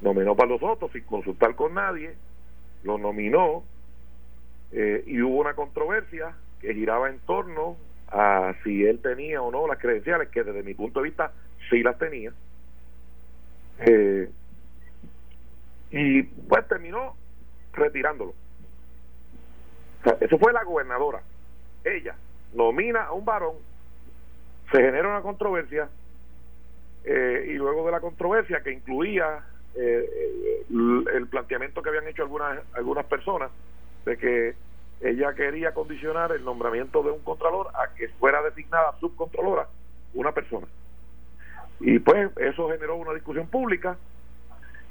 nominó 0.00 0.30
a 0.30 0.32
Osvaldo 0.34 0.58
Soto 0.58 0.88
sin 0.92 1.02
consultar 1.04 1.56
con 1.56 1.74
nadie, 1.74 2.14
lo 2.84 2.98
nominó 2.98 3.64
eh, 4.70 5.02
y 5.06 5.20
hubo 5.22 5.40
una 5.40 5.54
controversia 5.54 6.34
que 6.60 6.74
giraba 6.74 7.08
en 7.08 7.18
torno 7.20 7.76
a 8.10 8.54
si 8.64 8.84
él 8.84 9.00
tenía 9.00 9.42
o 9.42 9.50
no 9.50 9.66
las 9.66 9.78
credenciales, 9.78 10.28
que 10.28 10.42
desde 10.42 10.62
mi 10.62 10.74
punto 10.74 11.00
de 11.00 11.08
vista 11.08 11.32
sí 11.70 11.82
las 11.82 11.98
tenía. 11.98 12.32
Eh, 13.80 14.30
y 15.90 16.22
pues 16.22 16.66
terminó 16.68 17.16
retirándolo. 17.72 18.34
eso 20.20 20.38
fue 20.38 20.52
la 20.52 20.64
gobernadora. 20.64 21.22
Ella 21.84 22.16
nomina 22.54 23.04
a 23.04 23.12
un 23.12 23.24
varón, 23.24 23.56
se 24.72 24.78
genera 24.78 25.08
una 25.08 25.22
controversia, 25.22 25.88
eh, 27.04 27.50
y 27.50 27.54
luego 27.54 27.86
de 27.86 27.92
la 27.92 28.00
controversia 28.00 28.62
que 28.62 28.72
incluía 28.72 29.44
eh, 29.74 30.64
el, 30.68 31.26
planteamiento 31.28 31.82
que 31.82 31.88
habían 31.88 32.08
hecho 32.08 32.22
algunas, 32.22 32.60
algunas 32.74 33.06
personas 33.06 33.50
de 34.04 34.16
que 34.16 34.54
ella 35.00 35.32
quería 35.34 35.72
condicionar 35.72 36.32
el 36.32 36.44
nombramiento 36.44 37.02
de 37.02 37.10
un 37.10 37.22
contralor 37.22 37.68
a 37.74 37.94
que 37.94 38.08
fuera 38.08 38.42
designada 38.42 38.96
subcontrolora 39.00 39.68
una 40.14 40.32
persona. 40.32 40.66
Y 41.80 41.98
pues 42.00 42.30
eso 42.36 42.68
generó 42.70 42.96
una 42.96 43.14
discusión 43.14 43.46
pública 43.46 43.96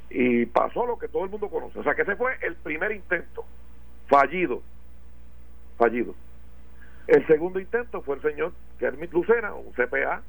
y 0.10 0.46
pasó 0.46 0.86
lo 0.86 0.98
que 0.98 1.10
todo 1.10 1.26
el 1.26 1.30
mundo 1.30 1.50
conoce. 1.50 1.80
O 1.80 1.84
sea 1.84 1.96
que 1.96 2.04
ese 2.04 2.16
fue 2.16 2.38
el 2.42 2.56
primer 2.56 2.94
intento, 2.94 3.44
fallido, 4.08 4.62
fallido. 5.78 6.16
El 7.08 7.26
segundo 7.28 7.60
intento 7.60 8.02
fue 8.02 8.16
el 8.16 8.22
señor 8.22 8.54
Kermit 8.80 9.12
Lucena, 9.12 9.54
un 9.54 9.74
CPA, 9.74 10.22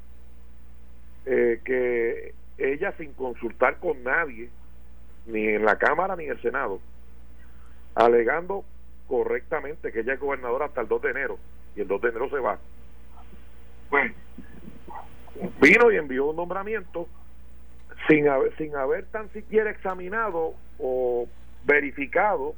eh, 1.25 1.61
que 1.63 2.33
ella 2.57 2.93
sin 2.97 3.13
consultar 3.13 3.77
con 3.77 4.03
nadie, 4.03 4.49
ni 5.25 5.47
en 5.47 5.63
la 5.63 5.77
Cámara 5.77 6.15
ni 6.15 6.25
en 6.25 6.31
el 6.31 6.41
Senado, 6.41 6.81
alegando 7.95 8.65
correctamente 9.09 9.91
que 9.91 10.01
ella 10.01 10.13
es 10.13 10.19
gobernadora 10.19 10.67
hasta 10.67 10.81
el 10.81 10.87
2 10.87 11.01
de 11.01 11.09
enero, 11.09 11.39
y 11.75 11.81
el 11.81 11.87
2 11.87 12.01
de 12.01 12.09
enero 12.09 12.29
se 12.29 12.39
va. 12.39 12.59
Pues 13.89 14.13
vino 15.59 15.91
y 15.91 15.97
envió 15.97 16.27
un 16.27 16.35
nombramiento 16.35 17.07
sin 18.07 18.29
haber, 18.29 18.55
sin 18.55 18.75
haber 18.75 19.05
tan 19.07 19.29
siquiera 19.33 19.71
examinado 19.71 20.53
o 20.77 21.27
verificado 21.65 22.53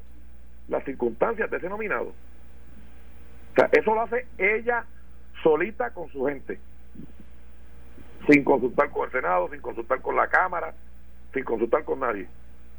las 0.67 0.83
circunstancias 0.83 1.49
de 1.49 1.57
ese 1.57 1.69
nominado. 1.69 2.09
O 2.09 3.55
sea, 3.55 3.69
eso 3.71 3.95
lo 3.95 4.01
hace 4.01 4.27
ella 4.37 4.85
solita 5.41 5.91
con 5.91 6.09
su 6.09 6.25
gente, 6.25 6.59
sin 8.29 8.43
consultar 8.43 8.89
con 8.91 9.05
el 9.05 9.11
Senado, 9.11 9.49
sin 9.49 9.61
consultar 9.61 10.01
con 10.01 10.15
la 10.15 10.27
Cámara, 10.27 10.73
sin 11.33 11.43
consultar 11.43 11.83
con 11.83 12.01
nadie. 12.01 12.27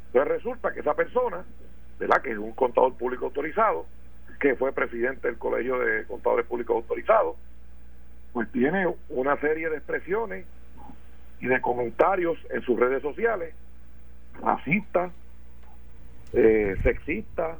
Entonces 0.07 0.31
resulta 0.31 0.71
que 0.71 0.79
esa 0.79 0.93
persona, 0.93 1.43
¿verdad? 2.03 2.21
que 2.21 2.31
es 2.31 2.37
un 2.37 2.51
contador 2.51 2.95
público 2.95 3.25
autorizado, 3.25 3.85
que 4.39 4.55
fue 4.55 4.73
presidente 4.73 5.27
del 5.27 5.37
Colegio 5.37 5.79
de 5.79 6.05
Contadores 6.05 6.45
Públicos 6.45 6.75
Autorizados, 6.75 7.37
pues 8.33 8.51
tiene 8.51 8.93
una 9.07 9.37
serie 9.37 9.69
de 9.69 9.77
expresiones 9.77 10.45
y 11.39 11.47
de 11.47 11.61
comentarios 11.61 12.37
en 12.49 12.61
sus 12.63 12.77
redes 12.77 13.01
sociales, 13.01 13.55
racistas, 14.41 15.13
eh, 16.33 16.75
sexistas, 16.83 17.57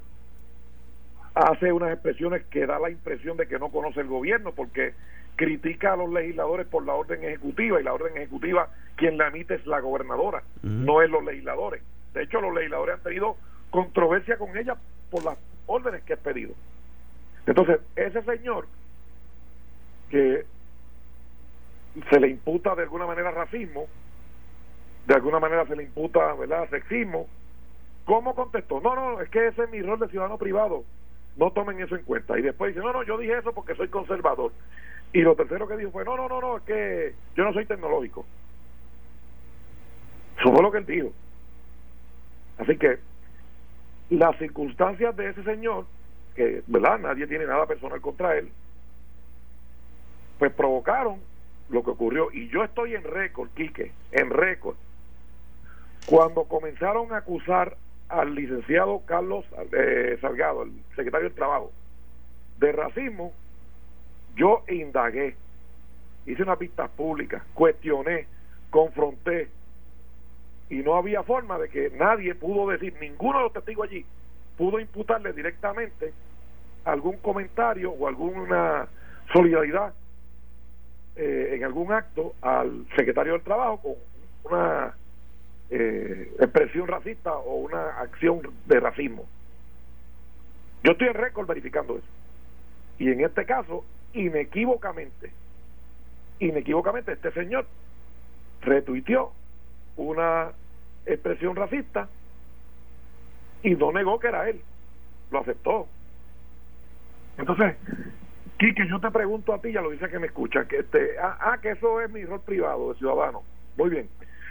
hace 1.36 1.71
unas 1.71 1.93
expresiones 1.93 2.43
que 2.47 2.65
da 2.65 2.79
la 2.79 2.89
impresión 2.89 3.38
de 3.38 3.47
que 3.47 3.60
no 3.60 3.69
conoce 3.69 4.01
el 4.01 4.08
gobierno 4.08 4.51
porque 4.51 4.93
critica 5.38 5.93
a 5.93 5.95
los 5.95 6.12
legisladores 6.12 6.67
por 6.67 6.86
la 6.86 6.93
orden 6.93 7.23
ejecutiva 7.23 7.79
y 7.79 7.84
la 7.84 7.93
orden 7.93 8.17
ejecutiva 8.17 8.67
quien 8.97 9.17
la 9.17 9.27
emite 9.27 9.56
es 9.56 9.65
la 9.65 9.79
gobernadora, 9.79 10.43
no 10.63 11.01
es 11.01 11.10
los 11.10 11.23
legisladores. 11.23 11.82
De 12.13 12.23
hecho, 12.23 12.41
los 12.41 12.53
legisladores 12.53 12.95
han 12.95 13.03
tenido 13.03 13.38
controversia 13.74 14.38
con 14.38 14.56
ella 14.56 14.78
por 15.10 15.26
las 15.26 15.36
órdenes 15.66 16.04
que 16.04 16.14
ha 16.14 16.18
pedido. 16.18 16.54
Entonces, 17.48 17.80
ese 17.96 18.22
señor 18.22 18.68
que 20.12 20.46
se 22.08 22.20
le 22.20 22.28
imputa 22.30 22.76
de 22.76 22.84
alguna 22.84 23.08
manera 23.08 23.32
racismo, 23.32 23.88
de 25.08 25.16
alguna 25.16 25.40
manera 25.40 25.66
se 25.66 25.76
le 25.76 25.84
imputa, 25.84 26.34
¿verdad?, 26.36 26.70
sexismo. 26.70 27.28
¿Cómo 28.06 28.36
contestó? 28.36 28.80
No, 28.80 28.94
no, 28.94 29.22
es 29.22 29.30
que 29.30 29.48
ese 29.48 29.64
es 29.64 29.70
mi 29.72 29.82
rol 29.82 30.00
de 30.00 30.08
ciudadano 30.10 30.38
privado. 30.38 30.84
No 31.36 31.50
tomen 31.52 31.82
eso 31.82 31.96
en 31.96 32.04
cuenta. 32.04 32.38
Y 32.38 32.44
después 32.44 32.76
dice, 32.76 32.86
no, 32.86 32.94
no, 32.94 33.02
yo 33.02 33.18
dije 33.18 33.40
eso 33.40 33.54
porque 33.54 33.74
soy 33.74 33.88
conservador. 33.88 34.52
Y 35.14 35.22
lo 35.22 35.36
tercero 35.36 35.68
que 35.68 35.78
dijo 35.78 35.90
fue, 35.90 36.06
no, 36.06 36.16
no, 36.16 36.30
no, 36.30 36.40
no, 36.40 36.58
es 36.58 36.64
que 36.64 37.16
yo 37.36 37.44
no 37.44 37.54
soy 37.54 37.66
tecnológico. 37.66 38.24
Eso 40.40 40.52
fue 40.54 40.62
lo 40.62 40.72
que 40.72 40.78
él 40.78 40.86
dijo. 40.86 41.12
Así 42.60 42.78
que 42.78 43.00
las 44.10 44.38
circunstancias 44.38 45.16
de 45.16 45.30
ese 45.30 45.44
señor, 45.44 45.86
que, 46.36 46.63
¿verdad? 46.68 47.00
Nadie 47.00 47.28
tiene 47.28 47.46
nada 47.46 47.66
personal 47.66 48.02
contra 48.02 48.38
él, 48.38 48.50
pues 50.39 50.52
provocaron 50.54 51.20
lo 51.70 51.84
que 51.84 51.92
ocurrió. 51.92 52.32
Y 52.32 52.50
yo 52.50 52.63
estoy 52.63 52.96
en 52.96 53.04
récord, 53.04 53.50
Quique, 53.56 53.92
en 54.12 54.30
récord. 54.30 54.76
Cuando 56.06 56.44
comenzaron 56.46 57.13
a 57.13 57.18
acusar 57.18 57.78
al 58.10 58.36
licenciado 58.36 59.02
Carlos 59.06 59.46
eh, 59.72 60.18
Salgado, 60.22 60.63
el 60.63 60.72
secretario 60.96 61.30
del 61.30 61.36
Trabajo, 61.36 61.72
de 62.60 62.72
racismo, 62.72 63.34
yo 64.36 64.63
indagué, 64.68 65.36
hice 66.26 66.44
una 66.44 66.58
pista 66.58 66.88
pública, 66.88 67.44
cuestioné, 67.54 68.28
confronté, 68.70 69.50
y 70.74 70.82
no 70.82 70.96
había 70.96 71.22
forma 71.22 71.60
de 71.60 71.70
que 71.70 71.92
nadie 71.92 72.34
pudo 72.34 72.68
decir, 72.68 72.96
ninguno 73.00 73.38
de 73.38 73.44
los 73.44 73.54
testigos 73.54 73.88
allí 73.88 74.04
pudo 74.58 74.80
imputarle 74.80 75.32
directamente 75.32 76.14
algún 76.84 77.18
comentario 77.18 77.92
o 77.92 78.08
alguna 78.08 78.88
solidaridad 79.32 79.94
eh, 81.16 81.52
en 81.54 81.64
algún 81.64 81.94
acto 81.94 82.34
al 82.42 82.88
secretario 82.96 83.34
del 83.34 83.44
Trabajo 83.44 83.98
con 84.42 84.52
una 84.52 84.96
eh, 85.70 86.34
expresión 86.40 86.88
racista 86.88 87.34
o 87.34 87.58
una 87.58 88.00
acción 88.00 88.42
de 88.66 88.80
racismo. 88.80 89.26
Yo 90.84 90.94
estoy 90.94 91.10
en 91.10 91.14
récord 91.14 91.48
verificando 91.48 91.98
eso. 91.98 92.08
Y 92.98 93.12
en 93.12 93.22
este 93.22 93.46
caso, 93.46 93.86
inequívocamente, 94.14 95.32
inequívocamente 96.40 97.14
este 97.14 97.32
señor 97.32 97.68
retuiteó 98.62 99.34
una 99.98 100.52
expresión 101.06 101.56
racista 101.56 102.08
y 103.62 103.76
no 103.76 103.92
negó 103.92 104.20
que 104.20 104.28
era 104.28 104.50
él, 104.50 104.62
lo 105.32 105.39
aceptó. 105.39 105.88
Entonces, 107.38 107.76
Quique, 108.58 108.88
yo 108.88 109.00
te 109.00 109.10
pregunto 109.12 109.54
a 109.54 109.60
ti, 109.60 109.72
ya 109.72 109.82
lo 109.82 109.89
dice 109.89 110.10
que 110.10 110.20
me 110.20 110.28
escucha, 110.28 110.68
que 110.68 110.80
este, 110.80 111.18
ah, 111.20 111.38
ah, 111.39 111.58
que 111.62 111.72
eso 111.72 112.02
es 112.02 112.10
mi 112.12 112.24
rol 112.24 112.42
privado 112.42 112.94
de 112.94 113.00
ciudadano. 113.00 113.44
Muy 113.78 113.89
bien. 113.89 114.10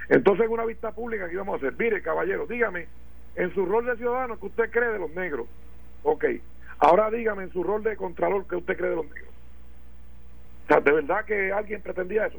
Entonces, 0.08 0.46
en 0.46 0.52
una 0.52 0.64
vista 0.64 0.92
pública 0.92 1.28
que 1.28 1.36
vamos 1.36 1.54
a 1.54 1.56
hacer, 1.56 1.74
mire, 1.78 2.02
caballero, 2.02 2.46
dígame, 2.46 2.88
en 3.36 3.54
su 3.54 3.64
rol 3.64 3.86
de 3.86 3.96
ciudadano, 3.96 4.38
¿qué 4.38 4.46
usted 4.46 4.70
cree 4.70 4.88
de 4.88 4.98
los 4.98 5.10
negros? 5.12 5.46
Ok. 6.02 6.24
Ahora 6.78 7.10
dígame, 7.10 7.44
en 7.44 7.52
su 7.52 7.62
rol 7.62 7.82
de 7.84 7.96
contralor, 7.96 8.46
¿qué 8.48 8.56
usted 8.56 8.76
cree 8.76 8.90
de 8.90 8.96
los 8.96 9.06
negros? 9.06 9.32
O 10.64 10.68
sea, 10.68 10.80
¿de 10.80 10.92
verdad 10.92 11.24
que 11.24 11.52
alguien 11.52 11.80
pretendía 11.80 12.26
eso? 12.26 12.38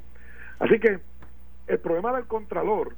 Así 0.59 0.79
que 0.79 0.99
el 1.67 1.79
problema 1.79 2.13
del 2.13 2.25
contralor, 2.25 2.93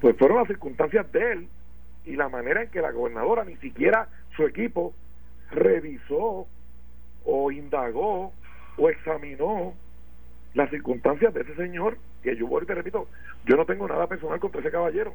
pues 0.00 0.16
fueron 0.16 0.38
las 0.38 0.46
circunstancias 0.46 1.10
de 1.12 1.32
él 1.32 1.48
y 2.04 2.16
la 2.16 2.28
manera 2.28 2.62
en 2.62 2.70
que 2.70 2.80
la 2.80 2.92
gobernadora, 2.92 3.44
ni 3.44 3.56
siquiera 3.56 4.08
su 4.36 4.44
equipo, 4.44 4.94
revisó 5.50 6.46
o 7.24 7.50
indagó 7.50 8.32
o 8.76 8.90
examinó 8.90 9.74
las 10.54 10.70
circunstancias 10.70 11.34
de 11.34 11.42
ese 11.42 11.54
señor, 11.54 11.98
que 12.22 12.36
yo 12.36 12.48
te 12.66 12.74
repito, 12.74 13.08
yo 13.44 13.56
no 13.56 13.66
tengo 13.66 13.86
nada 13.86 14.06
personal 14.06 14.40
contra 14.40 14.60
ese 14.60 14.70
caballero. 14.70 15.14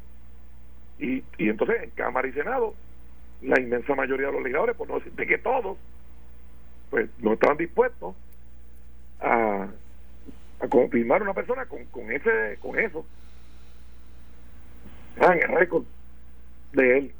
Y, 0.99 1.23
y 1.37 1.49
entonces 1.49 1.83
en 1.83 1.89
Cámara 1.91 2.27
y 2.27 2.33
Senado, 2.33 2.75
la 3.41 3.59
inmensa 3.59 3.95
mayoría 3.95 4.27
de 4.27 4.33
los 4.33 4.41
legisladores, 4.43 4.75
por 4.75 4.87
no 4.87 4.99
decir 4.99 5.13
que 5.13 5.37
todos, 5.39 5.77
pues 6.91 7.09
no 7.19 7.33
estaban 7.33 7.57
dispuestos 7.57 8.15
a, 9.19 9.67
a 10.59 10.67
confirmar 10.67 11.23
una 11.23 11.33
persona 11.33 11.65
con, 11.65 11.85
con 11.85 12.11
ese 12.11 12.57
con 12.61 12.77
eso. 12.77 13.05
Ah, 15.19 15.33
en 15.33 15.41
el 15.43 15.57
récord 15.57 15.83
de 16.73 16.97
él. 16.97 17.13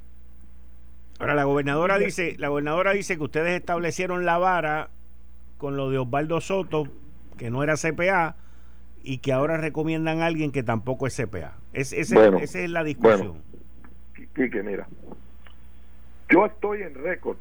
Ahora 1.20 1.36
la 1.36 1.44
gobernadora 1.44 2.00
dice, 2.00 2.36
la 2.40 2.48
gobernadora 2.48 2.94
dice 2.94 3.18
que 3.18 3.24
ustedes 3.24 3.60
establecieron 3.60 4.26
la 4.26 4.38
vara 4.38 4.90
con 5.58 5.78
lo 5.78 5.92
de 5.92 6.00
Osvaldo 6.00 6.42
Soto, 6.42 6.88
que 7.38 7.52
no 7.52 7.62
era 7.62 7.76
CPA, 7.76 8.36
y 9.04 9.20
que 9.20 9.32
ahora 9.32 9.58
recomiendan 9.58 10.22
a 10.22 10.26
alguien 10.26 10.52
que 10.52 10.64
tampoco 10.64 11.06
es 11.06 11.16
CPA. 11.16 11.54
Es, 11.74 11.94
esa 11.94 12.38
es 12.42 12.70
la 12.70 12.84
discusión. 12.84 13.42
Bueno, 14.36 14.64
mira, 14.64 14.88
yo 16.30 16.46
estoy 16.46 16.82
en 16.82 16.96
récord 16.96 17.38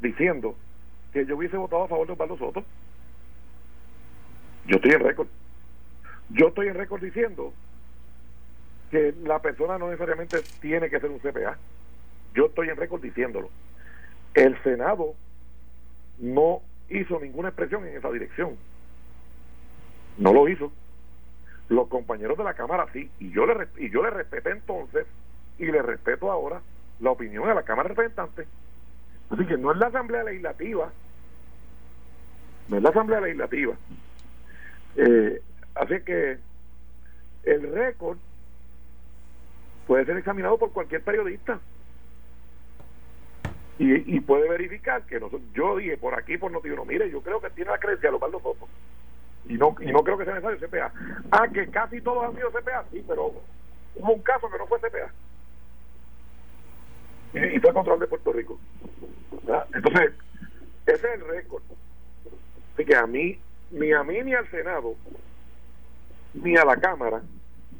diciendo 0.00 0.56
que 1.12 1.26
yo 1.26 1.36
hubiese 1.36 1.56
votado 1.56 1.84
a 1.84 1.88
favor 1.88 2.06
de 2.06 2.12
Osvaldo 2.14 2.38
Soto. 2.38 2.64
Yo 4.66 4.76
estoy 4.76 4.92
en 4.92 5.00
récord. 5.00 5.28
Yo 6.30 6.48
estoy 6.48 6.68
en 6.68 6.74
récord 6.74 7.02
diciendo 7.02 7.52
que 8.90 9.14
la 9.24 9.40
persona 9.40 9.78
no 9.78 9.86
necesariamente 9.86 10.38
tiene 10.60 10.88
que 10.88 11.00
ser 11.00 11.10
un 11.10 11.18
CPA. 11.18 11.56
Yo 12.34 12.46
estoy 12.46 12.68
en 12.68 12.76
récord 12.76 13.02
diciéndolo. 13.02 13.50
El 14.34 14.60
Senado 14.62 15.14
no 16.18 16.60
hizo 16.88 17.18
ninguna 17.20 17.48
expresión 17.48 17.86
en 17.86 17.96
esa 17.96 18.10
dirección. 18.10 18.56
No 20.18 20.32
lo 20.32 20.48
hizo. 20.48 20.72
Los 21.68 21.88
compañeros 21.88 22.38
de 22.38 22.44
la 22.44 22.54
Cámara 22.54 22.86
sí, 22.92 23.10
y 23.18 23.30
yo 23.32 23.44
le, 23.46 23.66
y 23.78 23.90
yo 23.90 24.02
le 24.02 24.10
respeté 24.10 24.50
entonces 24.50 25.06
y 25.58 25.66
le 25.66 25.82
respeto 25.82 26.30
ahora 26.30 26.60
la 27.00 27.10
opinión 27.10 27.46
de 27.48 27.54
la 27.54 27.64
Cámara 27.64 27.88
de 27.88 27.94
Representantes. 27.94 28.46
Así 29.30 29.44
que 29.46 29.56
no 29.56 29.72
es 29.72 29.78
la 29.78 29.88
Asamblea 29.88 30.22
Legislativa, 30.22 30.92
no 32.68 32.76
es 32.76 32.82
la 32.82 32.90
Asamblea 32.90 33.20
Legislativa. 33.20 33.74
Eh, 34.96 35.42
así 35.74 36.00
que 36.04 36.38
el 37.44 37.72
récord 37.72 38.18
puede 39.86 40.04
ser 40.04 40.16
examinado 40.16 40.58
por 40.58 40.72
cualquier 40.72 41.02
periodista. 41.02 41.58
Y, 43.78 44.20
puede 44.20 44.48
verificar 44.48 45.02
que 45.02 45.20
yo 45.52 45.76
dije 45.76 45.98
por 45.98 46.14
aquí 46.14 46.38
por 46.38 46.50
no 46.50 46.60
mire 46.86 47.10
yo 47.10 47.20
creo 47.20 47.42
que 47.42 47.50
tiene 47.50 47.70
la 47.70 47.78
creencia 47.78 48.10
los 48.10 48.20
Soto 48.20 48.66
y 49.46 49.54
no 49.54 49.76
y 49.80 49.92
no 49.92 50.02
creo 50.02 50.16
que 50.16 50.24
sea 50.24 50.34
necesario 50.34 50.66
CPA 50.66 50.92
ah 51.30 51.46
que 51.52 51.68
casi 51.68 52.00
todos 52.00 52.24
han 52.24 52.34
sido 52.34 52.50
CPA 52.50 52.86
sí 52.90 53.04
pero 53.06 53.34
hubo 53.96 54.12
un 54.12 54.22
caso 54.22 54.50
que 54.50 54.56
no 54.56 54.66
fue 54.66 54.80
CPA 54.80 55.12
y, 57.34 57.60
fue 57.60 57.72
control 57.72 58.00
de 58.00 58.06
Puerto 58.06 58.32
Rico. 58.32 58.58
Entonces 59.74 60.12
ese 60.86 60.94
es 60.94 61.14
el 61.14 61.28
récord. 61.28 61.62
Así 62.74 62.84
que 62.84 62.96
a 62.96 63.06
mí 63.06 63.38
ni 63.70 63.92
a 63.92 64.02
mí 64.02 64.22
ni 64.22 64.34
al 64.34 64.50
Senado 64.50 64.94
ni 66.34 66.56
a 66.56 66.64
la 66.64 66.76
Cámara 66.76 67.20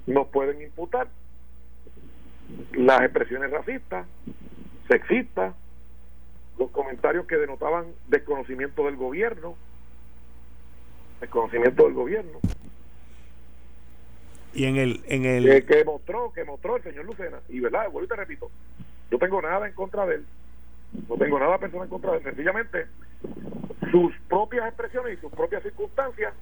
nos 0.06 0.28
pueden 0.28 0.60
imputar 0.60 1.08
las 2.72 3.02
expresiones 3.02 3.50
racistas, 3.50 4.06
sexistas, 4.88 5.54
los 6.58 6.70
comentarios 6.70 7.26
que 7.26 7.36
denotaban 7.36 7.86
desconocimiento 8.08 8.84
del 8.84 8.96
gobierno, 8.96 9.56
desconocimiento 11.20 11.84
del 11.84 11.94
gobierno. 11.94 12.38
Y 14.54 14.64
en 14.64 14.76
el 14.76 15.04
en 15.06 15.26
el 15.26 15.66
que, 15.66 15.84
mostró 15.84 16.32
que 16.32 16.44
mostró 16.44 16.76
el 16.76 16.82
señor 16.82 17.04
Lucena 17.04 17.40
y 17.48 17.60
verdad, 17.60 17.90
vuelvo 17.90 18.04
y 18.04 18.08
te 18.08 18.16
repito, 18.16 18.50
no 19.10 19.18
tengo 19.18 19.42
nada 19.42 19.66
en 19.66 19.74
contra 19.74 20.06
de 20.06 20.16
él, 20.16 20.26
no 21.08 21.16
tengo 21.16 21.38
nada 21.38 21.58
personal 21.58 21.84
en 21.84 21.90
contra 21.90 22.12
de 22.12 22.18
él, 22.18 22.24
sencillamente 22.24 22.86
sus 23.90 24.14
propias 24.28 24.66
expresiones 24.66 25.18
y 25.18 25.20
sus 25.20 25.32
propias 25.32 25.62
circunstancias 25.62 26.32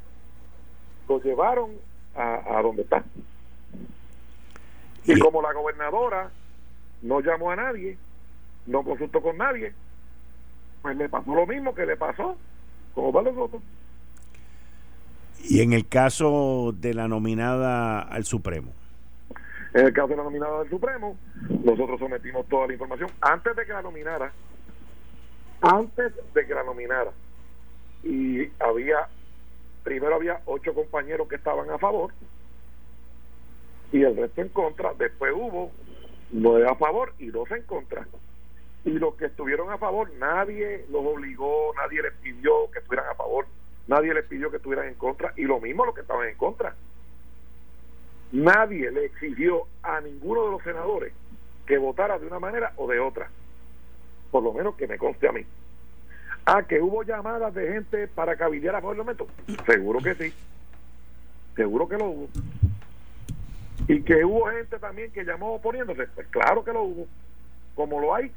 lo 1.09 1.21
llevaron 1.21 1.73
a, 2.14 2.59
a 2.59 2.62
donde 2.62 2.83
está. 2.83 3.05
Y 5.07 5.19
como 5.19 5.43
la 5.43 5.53
gobernadora 5.53 6.31
no 7.03 7.21
llamó 7.21 7.51
a 7.51 7.57
nadie, 7.57 7.99
no 8.67 8.83
consultó 8.83 9.21
con 9.21 9.37
nadie, 9.37 9.73
pues 10.83 10.97
le 10.97 11.09
pasó 11.09 11.35
lo 11.35 11.47
mismo 11.47 11.75
que 11.75 11.85
le 11.85 11.97
pasó 11.97 12.37
con 12.95 13.07
Osvaldo 13.07 13.35
Soto. 13.35 13.62
Y 15.43 15.61
en 15.61 15.75
el 15.75 15.87
caso 15.88 16.73
de 16.75 16.95
la 16.95 17.07
nominada 17.07 18.01
al 18.01 18.25
Supremo. 18.25 18.73
En 19.75 19.87
el 19.87 19.93
caso 19.93 20.09
de 20.09 20.17
la 20.17 20.23
nominada 20.23 20.61
al 20.61 20.71
Supremo, 20.71 21.19
nosotros 21.64 21.99
sometimos 21.99 22.47
toda 22.49 22.67
la 22.67 22.73
información 22.73 23.11
antes 23.21 23.55
de 23.55 23.67
que 23.67 23.73
la 23.73 23.83
nominara. 23.83 24.33
Antes 25.61 26.12
de 26.33 26.47
que 26.47 26.55
la 26.55 26.62
nominara. 26.62 27.11
Y 28.03 28.49
había, 28.61 29.09
primero 29.83 30.14
había 30.14 30.40
ocho 30.47 30.73
compañeros 30.73 31.29
que 31.29 31.37
estaban 31.37 31.69
a 31.71 31.79
favor 31.79 32.12
y 33.94 34.02
el 34.02 34.16
resto 34.16 34.40
en 34.40 34.48
contra. 34.48 34.92
Después 34.94 35.33
hubo 35.35 35.70
nueve 36.33 36.66
a 36.68 36.74
favor 36.74 37.14
y 37.20 37.28
dos 37.28 37.48
en 37.52 37.62
contra. 37.62 38.07
Y 38.85 38.90
los 38.90 39.14
que 39.14 39.26
estuvieron 39.26 39.70
a 39.70 39.78
favor, 39.78 40.11
nadie 40.18 40.85
los 40.90 41.07
obligó, 41.07 41.72
nadie 41.76 42.02
les 42.02 42.12
pidió 42.14 42.68
que 42.72 42.80
estuvieran 42.80 43.09
a 43.09 43.14
favor, 43.14 43.46
nadie 43.87 44.12
les 44.12 44.24
pidió 44.24 44.50
que 44.50 44.57
estuvieran 44.57 44.88
en 44.88 44.94
contra. 44.94 45.33
Y 45.37 45.42
lo 45.42 45.61
mismo 45.61 45.87
los 45.87 45.94
que 45.94 46.00
estaban 46.00 46.28
en 46.28 46.37
contra. 46.37 46.74
Nadie 48.33 48.90
le 48.90 49.04
exigió 49.04 49.68
a 49.85 50.00
ninguno 50.00 50.44
de 50.46 50.50
los 50.50 50.62
senadores 50.64 51.12
que 51.64 51.78
votara 51.78 52.18
de 52.18 52.26
una 52.26 52.40
manera 52.40 52.72
o 52.76 52.88
de 52.88 52.98
otra. 52.98 53.30
Por 54.33 54.42
lo 54.42 54.52
menos 54.52 54.74
que 54.74 54.88
me 54.88 54.98
conste 54.98 55.28
a 55.28 55.33
mí. 55.33 55.46
Ah, 56.46 56.64
que 56.64 56.80
hubo 56.80 57.04
llamadas 57.04 57.54
de 57.54 57.72
gente 57.72 58.09
para 58.09 58.37
cabildear 58.37 58.74
a 58.74 58.80
favor 58.80 58.96
del 58.96 59.04
momento. 59.04 59.28
Seguro 59.64 60.00
que 60.00 60.16
sí. 60.16 60.35
Seguro 61.54 61.88
que 61.88 61.96
lo 61.96 62.07
hubo. 62.07 62.28
Y 63.87 64.03
que 64.03 64.25
hubo 64.25 64.47
gente 64.47 64.79
también 64.79 65.12
que 65.12 65.25
llamó 65.25 65.55
oponiéndose, 65.55 66.07
pues 66.14 66.27
claro 66.29 66.64
que 66.64 66.73
lo 66.73 66.83
hubo, 66.83 67.07
como 67.75 68.01
lo 68.01 68.14
hay 68.14 68.33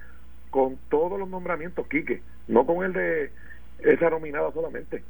con 0.50 0.78
todos 0.90 1.20
los 1.20 1.30
nombramientos, 1.30 1.88
Quique, 1.88 2.22
no 2.48 2.66
con 2.66 2.84
el 2.84 2.94
de 2.94 3.32
esa 3.80 4.10
nominada 4.10 4.52
solamente. 4.52 5.04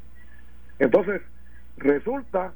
Entonces, 0.77 1.21
resulta 1.77 2.53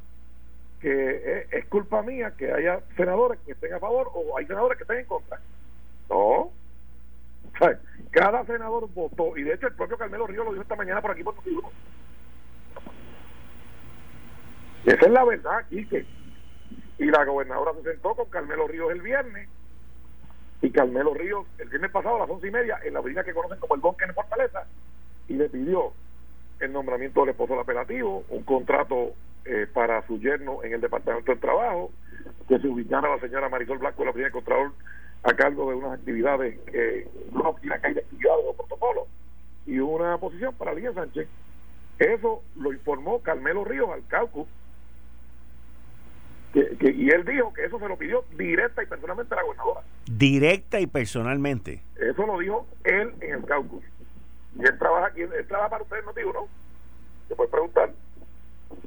que 0.80 1.48
es, 1.52 1.66
culpa 1.66 2.02
mía 2.02 2.34
que 2.38 2.52
haya 2.52 2.82
senadores 2.98 3.40
que 3.46 3.54
estén 3.54 3.74
a 3.74 3.80
favor 3.80 4.12
o 4.14 4.38
hay 4.38 4.46
senadores 4.46 4.78
que 4.78 4.84
estén 4.84 5.00
en 5.00 5.06
contra. 5.06 5.40
No. 6.10 6.52
cada 8.12 8.46
senador 8.46 8.90
votó, 8.94 9.38
y 9.38 9.44
de 9.44 9.54
hecho 9.54 9.68
el 9.68 9.74
propio 9.74 9.98
Carmelo 9.98 10.28
Río 10.28 10.44
lo 10.44 10.52
dijo 10.52 10.64
esta 10.64 10.76
mañana 10.76 11.02
por 11.02 11.12
aquí 11.12 11.24
por 11.24 11.36
Notiuno. 11.36 11.72
Esa 14.86 15.06
es 15.06 15.12
la 15.12 15.24
verdad, 15.24 15.66
Quique 15.70 16.06
y 17.02 17.06
la 17.06 17.26
gobernadora 17.26 17.74
se 17.74 17.82
sentó 17.82 18.14
con 18.14 18.30
Carmelo 18.30 18.68
Ríos 18.68 18.92
el 18.92 19.02
viernes. 19.02 19.50
Y 20.62 20.70
Carmelo 20.70 21.16
Ríos 21.16 21.48
el 21.58 21.68
viernes 21.68 21.90
pasado 21.90 22.18
a 22.18 22.20
las 22.20 22.30
once 22.30 22.48
y 22.48 22.52
media 22.52 22.78
en 22.84 22.94
la 22.94 23.00
oficina 23.00 23.24
que 23.24 23.34
conocen 23.34 23.60
como 23.60 23.74
el 23.74 23.82
Bonque 23.82 24.06
en 24.06 24.14
Fortaleza 24.14 24.68
y 25.28 25.34
le 25.34 25.50
pidió 25.50 25.94
el 26.60 26.72
nombramiento 26.72 27.22
del 27.22 27.32
esposo 27.32 27.54
del 27.54 27.64
apelativo, 27.64 28.24
un 28.30 28.44
contrato 28.44 29.14
eh, 29.46 29.66
para 29.74 30.06
su 30.06 30.20
yerno 30.20 30.64
en 30.64 30.74
el 30.74 30.82
Departamento 30.82 31.32
del 31.32 31.42
Trabajo, 31.42 31.90
que 32.48 32.60
se 32.60 32.68
ubicara 32.68 33.10
la 33.10 33.20
señora 33.20 33.50
Marisol 33.50 33.80
Blanco 33.80 34.06
la 34.06 34.12
de 34.12 34.30
Contralor 34.30 34.72
a 35.24 35.34
cargo 35.34 35.72
de 35.72 35.78
unas 35.78 35.94
actividades, 35.94 36.60
que 36.68 37.08
una 37.32 37.50
oficina 37.50 37.80
que 37.80 37.88
hay 37.88 37.94
de 37.96 38.02
actividades 38.02 38.46
o 38.48 38.54
protocolos, 38.54 39.08
y 39.66 39.80
una 39.80 40.20
posición 40.20 40.54
para 40.54 40.76
Lía 40.76 40.94
Sánchez. 40.94 41.28
Eso 41.98 42.44
lo 42.58 42.72
informó 42.72 43.24
Carmelo 43.24 43.64
Ríos 43.64 43.90
al 43.90 44.06
Caucus 44.06 44.48
y 46.54 47.10
él 47.10 47.26
dijo 47.26 47.54
que 47.54 47.66
eso 47.66 47.80
se 47.80 47.88
lo 47.88 47.98
pidió 47.98 48.26
directa 48.38 48.84
y 48.84 48.86
personalmente 48.86 49.34
a 49.34 49.38
la 49.38 49.44
gobernadora. 49.44 49.82
Directa 50.06 50.80
y 50.80 50.88
personalmente. 50.88 51.82
Eso 51.96 52.26
lo 52.26 52.40
dijo 52.40 52.68
él 52.84 53.14
en 53.22 53.36
el 53.36 53.46
caucus. 53.46 53.84
Y 54.58 54.64
él 54.64 54.78
trabaja 54.78 55.08
aquí, 55.08 55.22
él 55.22 55.48
trabaja 55.48 55.70
para 55.70 55.84
ustedes, 55.84 56.04
no 56.04 56.14
digo, 56.14 56.34
¿no? 56.34 56.48
Se 57.30 57.36
pueden 57.36 57.52
preguntar. 57.52 57.92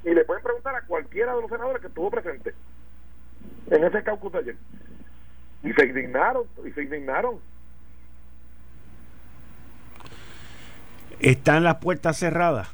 Y 0.05 0.11
le 0.11 0.25
pueden 0.25 0.43
preguntar 0.43 0.75
a 0.75 0.83
cualquiera 0.83 1.35
de 1.35 1.41
los 1.41 1.51
senadores 1.51 1.81
que 1.81 1.89
estuvo 1.89 2.11
presente 2.11 2.55
en 3.71 3.85
ese 3.85 4.03
caucus 4.03 4.33
de 4.33 4.39
ayer. 4.39 4.57
Y 5.63 5.73
se 5.73 5.87
indignaron, 5.87 6.45
y 6.67 6.71
se 6.73 6.83
indignaron. 6.83 7.41
¿Están 11.21 11.65
las 11.65 11.77
puertas 11.77 12.19
cerradas? 12.19 12.69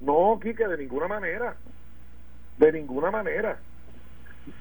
No, 0.00 0.38
Quique, 0.40 0.68
de 0.68 0.78
ninguna 0.78 1.08
manera. 1.08 1.56
De 2.58 2.70
ninguna 2.70 3.10
manera. 3.10 3.58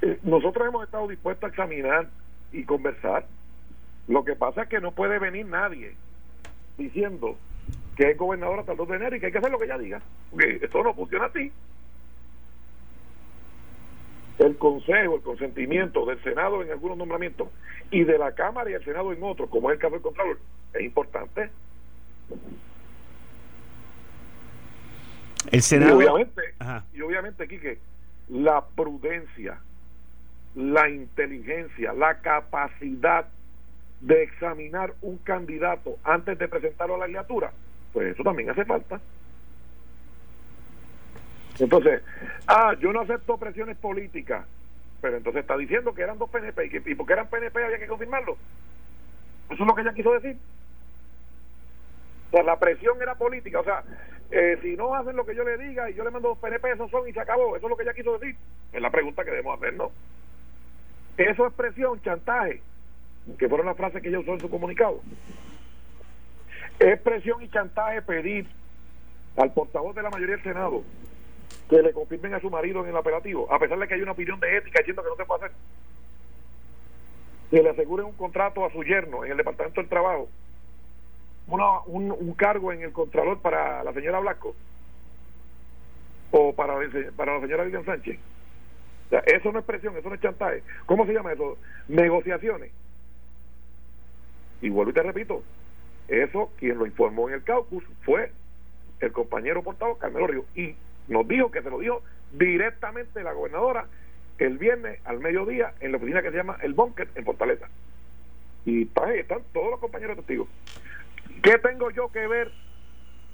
Eh, 0.01 0.19
nosotros 0.23 0.67
hemos 0.67 0.83
estado 0.83 1.07
dispuestos 1.07 1.43
a 1.43 1.47
examinar 1.47 2.09
y 2.51 2.63
conversar. 2.63 3.25
Lo 4.07 4.23
que 4.23 4.35
pasa 4.35 4.63
es 4.63 4.69
que 4.69 4.81
no 4.81 4.91
puede 4.91 5.19
venir 5.19 5.45
nadie 5.45 5.95
diciendo 6.77 7.37
que 7.95 8.11
es 8.11 8.17
gobernador 8.17 8.59
hasta 8.59 8.71
el 8.71 8.77
2 8.77 8.89
de 8.89 8.95
enero 8.95 9.15
y 9.15 9.19
que 9.19 9.27
hay 9.27 9.31
que 9.31 9.37
hacer 9.37 9.51
lo 9.51 9.59
que 9.59 9.65
ella 9.65 9.77
diga. 9.77 10.01
Porque 10.29 10.59
esto 10.61 10.83
no 10.83 10.93
funciona 10.93 11.25
así. 11.25 11.51
El 14.39 14.57
consejo, 14.57 15.15
el 15.15 15.21
consentimiento 15.21 16.05
del 16.05 16.21
Senado 16.23 16.63
en 16.63 16.71
algunos 16.71 16.97
nombramientos 16.97 17.49
y 17.91 18.03
de 18.03 18.17
la 18.17 18.33
Cámara 18.33 18.69
y 18.69 18.73
el 18.73 18.83
Senado 18.83 19.13
en 19.13 19.21
otros, 19.21 19.49
como 19.49 19.69
es 19.69 19.75
el 19.75 19.79
caso 19.79 19.93
del 19.93 20.01
Contralor, 20.01 20.39
es 20.73 20.81
importante. 20.81 21.49
El 25.51 25.61
Senado. 25.61 26.01
Y 26.01 26.05
obviamente, 26.05 26.41
y 26.93 27.01
obviamente, 27.01 27.47
Quique, 27.47 27.79
la 28.29 28.65
prudencia 28.65 29.59
la 30.55 30.89
inteligencia, 30.89 31.93
la 31.93 32.19
capacidad 32.19 33.25
de 34.01 34.23
examinar 34.23 34.93
un 35.01 35.17
candidato 35.17 35.97
antes 36.03 36.37
de 36.37 36.47
presentarlo 36.47 36.95
a 36.95 36.99
la 36.99 37.07
legislatura, 37.07 37.51
pues 37.93 38.13
eso 38.13 38.23
también 38.23 38.49
hace 38.49 38.65
falta. 38.65 38.99
Entonces, 41.59 42.01
ah, 42.47 42.75
yo 42.79 42.91
no 42.91 43.01
acepto 43.01 43.37
presiones 43.37 43.77
políticas, 43.77 44.45
pero 45.01 45.17
entonces 45.17 45.41
está 45.41 45.57
diciendo 45.57 45.93
que 45.93 46.01
eran 46.01 46.17
dos 46.17 46.29
PNP 46.29 46.65
y, 46.65 46.69
que, 46.69 46.91
y 46.91 46.95
porque 46.95 47.13
eran 47.13 47.27
PNP 47.27 47.63
había 47.63 47.79
que 47.79 47.87
confirmarlo. 47.87 48.37
Eso 49.49 49.63
es 49.63 49.67
lo 49.67 49.75
que 49.75 49.81
ella 49.81 49.93
quiso 49.93 50.13
decir. 50.13 50.37
O 52.29 52.31
sea, 52.31 52.43
la 52.43 52.57
presión 52.57 53.01
era 53.01 53.15
política. 53.15 53.59
O 53.59 53.63
sea, 53.63 53.83
eh, 54.31 54.57
si 54.61 54.75
no 54.77 54.95
hacen 54.95 55.15
lo 55.15 55.25
que 55.25 55.35
yo 55.35 55.43
le 55.43 55.57
diga 55.57 55.89
y 55.89 55.93
yo 55.93 56.03
le 56.03 56.11
mando 56.11 56.29
dos 56.29 56.37
PNP, 56.37 56.71
esos 56.71 56.89
son 56.89 57.07
y 57.07 57.13
se 57.13 57.19
acabó. 57.19 57.57
Eso 57.57 57.65
es 57.65 57.69
lo 57.69 57.75
que 57.75 57.83
ella 57.83 57.93
quiso 57.93 58.17
decir. 58.17 58.35
Es 58.71 58.81
la 58.81 58.89
pregunta 58.89 59.23
que 59.23 59.31
debemos 59.31 59.57
hacernos. 59.57 59.91
Eso 61.17 61.47
es 61.47 61.53
presión, 61.53 62.01
chantaje, 62.01 62.61
que 63.37 63.49
fueron 63.49 63.67
las 63.67 63.77
frases 63.77 64.01
que 64.01 64.09
ella 64.09 64.19
usó 64.19 64.33
en 64.33 64.39
su 64.39 64.49
comunicado. 64.49 65.01
Es 66.79 66.99
presión 67.01 67.41
y 67.43 67.49
chantaje 67.49 68.01
pedir 68.01 68.47
al 69.37 69.53
portavoz 69.53 69.95
de 69.95 70.01
la 70.01 70.09
mayoría 70.09 70.35
del 70.35 70.43
Senado 70.43 70.83
que 71.69 71.81
le 71.81 71.93
confirmen 71.93 72.33
a 72.33 72.39
su 72.39 72.49
marido 72.49 72.83
en 72.83 72.89
el 72.89 72.97
apelativo, 72.97 73.51
a 73.51 73.59
pesar 73.59 73.79
de 73.79 73.87
que 73.87 73.93
hay 73.93 74.01
una 74.01 74.11
opinión 74.11 74.39
de 74.39 74.57
ética 74.57 74.79
diciendo 74.79 75.03
que 75.03 75.09
no 75.09 75.15
se 75.15 75.25
puede 75.25 75.45
hacer. 75.45 75.57
Que 77.49 77.63
le 77.63 77.69
aseguren 77.69 78.07
un 78.07 78.13
contrato 78.13 78.65
a 78.65 78.71
su 78.71 78.83
yerno 78.83 79.23
en 79.23 79.31
el 79.31 79.37
Departamento 79.37 79.79
del 79.79 79.89
Trabajo, 79.89 80.27
un, 81.47 82.33
cargo 82.33 82.71
en 82.71 82.81
el 82.81 82.91
Contralor 82.91 83.39
para 83.39 83.83
la 83.83 83.93
señora 83.93 84.19
Blasco 84.19 84.55
o 86.31 86.53
para, 86.53 86.75
para 87.15 87.35
la 87.35 87.41
señora 87.41 87.63
Vivian 87.63 87.85
Sánchez. 87.85 88.19
Eso 89.25 89.51
no 89.51 89.59
es 89.59 89.65
presión, 89.65 89.97
eso 89.97 90.09
no 90.09 90.15
es 90.15 90.21
chantaje. 90.21 90.63
¿Cómo 90.85 91.05
se 91.05 91.13
llama 91.13 91.33
eso? 91.33 91.57
Negociaciones. 91.87 92.71
Y 94.61 94.69
vuelvo 94.69 94.91
y 94.91 94.93
te 94.93 95.03
repito, 95.03 95.43
eso 96.07 96.51
quien 96.57 96.77
lo 96.77 96.85
informó 96.85 97.27
en 97.29 97.35
el 97.35 97.43
caucus 97.43 97.83
fue 98.03 98.31
el 98.99 99.11
compañero 99.11 99.63
portavoz 99.63 99.97
Carmelo 99.97 100.27
Río 100.27 100.45
y 100.55 100.75
nos 101.07 101.27
dijo 101.27 101.51
que 101.51 101.61
se 101.61 101.69
lo 101.69 101.79
dijo 101.79 102.03
directamente 102.31 103.23
la 103.23 103.33
gobernadora 103.33 103.87
el 104.37 104.57
viernes 104.57 104.99
al 105.05 105.19
mediodía 105.19 105.73
en 105.79 105.91
la 105.91 105.97
oficina 105.97 106.21
que 106.21 106.31
se 106.31 106.37
llama 106.37 106.57
El 106.61 106.73
Bunker 106.73 107.07
en 107.15 107.25
Fortaleza. 107.25 107.67
Y 108.65 108.83
están 108.83 109.41
todos 109.53 109.71
los 109.71 109.79
compañeros 109.79 110.17
testigos. 110.17 110.47
¿Qué 111.41 111.57
tengo 111.57 111.89
yo 111.91 112.11
que 112.11 112.27
ver 112.27 112.51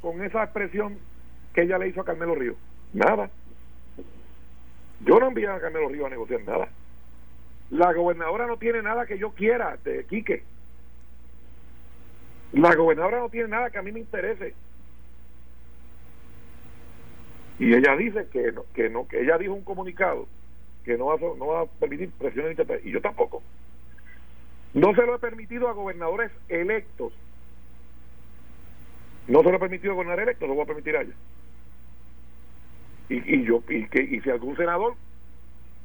con 0.01 0.23
esa 0.23 0.43
expresión 0.43 0.97
que 1.53 1.63
ella 1.63 1.77
le 1.77 1.89
hizo 1.89 2.01
a 2.01 2.05
Carmelo 2.05 2.35
Río? 2.35 2.55
Nada. 2.93 3.29
Yo 5.01 5.19
no 5.19 5.27
envié 5.27 5.47
a 5.47 5.59
Carmelo 5.59 5.89
Río 5.89 6.05
a 6.05 6.09
negociar 6.09 6.41
nada. 6.43 6.69
La 7.69 7.93
gobernadora 7.93 8.47
no 8.47 8.57
tiene 8.57 8.81
nada 8.81 9.05
que 9.05 9.17
yo 9.17 9.31
quiera, 9.31 9.77
de 9.83 10.05
Quique. 10.05 10.43
La 12.53 12.75
gobernadora 12.75 13.19
no 13.19 13.29
tiene 13.29 13.49
nada 13.49 13.69
que 13.69 13.77
a 13.77 13.81
mí 13.81 13.91
me 13.91 13.99
interese. 13.99 14.53
Y 17.59 17.73
ella 17.73 17.95
dice 17.95 18.27
que 18.31 18.51
no, 18.51 18.63
que 18.73 18.89
no, 18.89 19.07
que 19.07 19.21
ella 19.21 19.37
dijo 19.37 19.53
un 19.53 19.63
comunicado 19.63 20.27
que 20.87 20.97
no 20.97 21.07
va, 21.07 21.17
no 21.17 21.47
va 21.47 21.61
a 21.61 21.65
permitir 21.65 22.09
presiones 22.11 22.57
y 22.85 22.91
yo 22.91 23.01
tampoco. 23.01 23.43
No 24.73 24.95
se 24.95 25.05
lo 25.05 25.15
he 25.15 25.19
permitido 25.19 25.67
a 25.67 25.73
gobernadores 25.73 26.31
electos. 26.47 27.11
No 29.27 29.43
se 29.43 29.49
lo 29.49 29.57
he 29.57 29.59
permitido 29.59 29.91
a 29.91 29.95
gobernadores 29.95 30.27
electos, 30.27 30.47
lo 30.47 30.55
voy 30.55 30.63
a 30.63 30.67
permitir 30.67 30.95
a 30.95 31.01
ella. 31.01 31.13
Y, 33.09 33.35
y 33.35 33.45
yo 33.45 33.63
y 33.69 33.87
que 33.87 34.01
y 34.01 34.19
si 34.21 34.29
algún 34.29 34.55
senador 34.57 34.95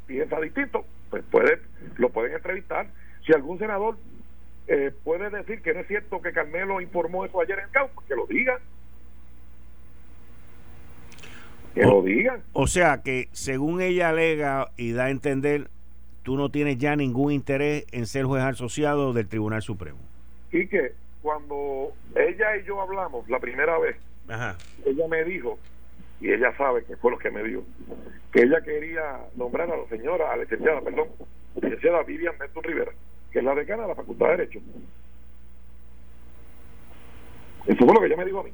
piensa 0.07 0.41
distinto, 0.41 0.85
pues 1.11 1.23
puede 1.31 1.61
lo 1.97 2.11
pueden 2.11 2.35
entrevistar. 2.35 2.87
Si 3.25 3.33
algún 3.33 3.59
senador 3.59 3.97
eh, 4.69 4.93
puede 5.05 5.31
decir 5.31 5.61
que 5.63 5.75
no 5.75 5.81
es 5.81 5.89
cierto 5.89 6.21
que 6.21 6.33
Carmelo 6.33 6.81
informó 6.81 7.25
eso 7.25 7.41
ayer 7.41 7.59
en 7.59 7.65
el 7.65 7.91
pues 7.95 8.07
que 8.07 8.15
lo 8.15 8.27
diga. 8.27 8.59
Que 11.75 11.83
lo 11.83 12.03
digan. 12.03 12.43
O 12.53 12.67
sea 12.67 13.03
que 13.03 13.29
según 13.33 13.81
ella 13.81 14.11
alega 14.11 14.71
y 14.77 14.93
da 14.93 15.05
a 15.05 15.11
entender, 15.11 15.69
tú 16.23 16.37
no 16.37 16.51
tienes 16.51 16.79
ya 16.79 16.97
ningún 16.97 17.33
interés 17.33 17.87
en 17.93 18.07
ser 18.07 18.25
juez 18.25 18.43
asociado 18.43 19.13
del 19.13 19.29
Tribunal 19.29 19.63
Supremo. 19.63 19.99
Y 20.53 20.67
que 20.67 20.93
cuando 21.23 21.93
ella 22.15 22.57
y 22.57 22.65
yo 22.65 22.81
hablamos 22.81 23.29
la 23.29 23.39
primera 23.39 23.79
vez, 23.79 23.97
ella 24.85 25.09
me 25.09 25.25
dijo, 25.25 25.59
y 26.23 26.33
ella 26.33 26.57
sabe 26.57 26.85
que 26.85 26.97
fue 26.97 27.11
lo 27.11 27.19
que 27.19 27.33
me 27.33 27.43
dijo, 27.43 27.65
que 28.33 28.43
ella 28.43 28.61
quería 28.61 29.27
nombrar 29.35 29.69
a 29.69 29.77
la 29.77 29.89
señora, 29.89 30.31
a 30.31 30.37
la 30.37 30.45
licenciada, 30.45 30.81
perdón, 30.81 31.09
licenciada 31.61 32.05
Vivian 32.05 32.39
Nelson 32.39 32.63
Rivera, 32.63 32.93
que 33.33 33.41
es 33.41 33.45
la 33.45 33.57
decana 33.57 33.83
de 33.83 33.89
la 33.89 33.95
Facultad 33.97 34.27
de 34.27 34.37
Derecho. 34.37 34.61
Eso 37.67 37.85
fue 37.85 37.93
lo 37.93 38.01
que 38.01 38.07
ella 38.07 38.17
me 38.17 38.25
dijo 38.25 38.39
a 38.39 38.45
mí. 38.45 38.53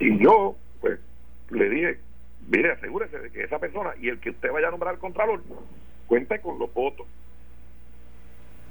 Y 0.00 0.22
yo, 0.22 0.54
pues, 0.82 1.00
le 1.48 1.70
dije, 1.70 1.98
mire, 2.46 2.72
asegúrese 2.72 3.18
de 3.20 3.30
que 3.30 3.44
esa 3.44 3.58
persona 3.58 3.94
y 3.98 4.10
el 4.10 4.20
que 4.20 4.30
usted 4.30 4.52
vaya 4.52 4.68
a 4.68 4.70
nombrar 4.70 4.94
al 4.94 5.00
Contralor 5.00 5.42
cuente 6.06 6.40
con 6.42 6.58
los 6.58 6.72
votos. 6.74 7.06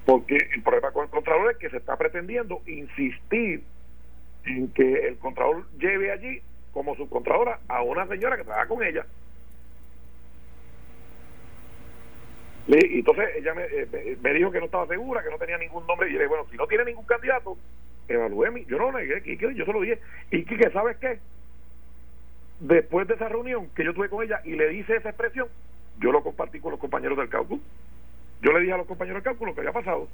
Porque 0.05 0.37
el 0.53 0.61
problema 0.61 0.91
con 0.91 1.05
el 1.05 1.09
Contralor 1.09 1.51
es 1.51 1.57
que 1.57 1.71
se 1.71 1.77
está 1.77 1.97
pretendiendo 1.97 2.61
insistir 2.67 3.63
en 4.47 4.71
que 4.71 5.07
el 5.07 5.17
Contralor 5.17 5.65
lleve 5.77 6.11
allí 6.11 6.41
como 6.73 6.95
subcontralora 6.95 7.59
a 7.67 7.81
una 7.81 8.07
señora 8.07 8.37
que 8.37 8.43
trabaja 8.43 8.67
con 8.67 8.83
ella. 8.83 9.05
Y 12.67 12.99
entonces 12.99 13.29
ella 13.37 13.53
eh, 13.57 14.17
me, 14.21 14.33
dijo 14.33 14.51
que 14.51 14.59
no 14.59 14.65
estaba 14.65 14.85
segura, 14.87 15.23
que 15.23 15.29
no 15.29 15.37
tenía 15.37 15.57
ningún 15.57 15.87
nombre. 15.87 16.09
Y 16.09 16.13
le 16.13 16.19
dije, 16.19 16.27
bueno, 16.27 16.45
si 16.51 16.57
no 16.57 16.67
tiene 16.67 16.85
ningún 16.85 17.05
candidato, 17.05 17.57
evalúe 18.09 18.65
Yo 18.67 18.77
no 18.77 18.91
lo 18.91 18.99
negué, 18.99 19.37
yo 19.37 19.65
se 19.65 19.73
lo 19.73 19.81
dije. 19.81 19.99
Y 20.31 20.43
que, 20.43 20.69
¿sabes 20.71 20.97
qué? 20.97 21.19
Después 22.59 23.07
de 23.07 23.13
esa 23.13 23.29
reunión 23.29 23.69
que 23.75 23.85
yo 23.85 23.93
tuve 23.93 24.09
con 24.09 24.23
ella 24.23 24.41
y 24.43 24.51
le 24.51 24.67
dice 24.69 24.97
esa 24.97 25.09
expresión, 25.09 25.47
yo 25.99 26.11
lo 26.11 26.21
compartí 26.23 26.59
con 26.59 26.71
los 26.71 26.79
compañeros 26.79 27.17
del 27.17 27.29
cálculo. 27.29 27.61
Yo 28.41 28.51
le 28.51 28.59
dije 28.59 28.73
a 28.73 28.77
los 28.77 28.87
compañeros 28.87 29.23
del 29.23 29.31
cálculo 29.31 29.53
que 29.53 29.61
había 29.61 29.71
pasado. 29.71 30.09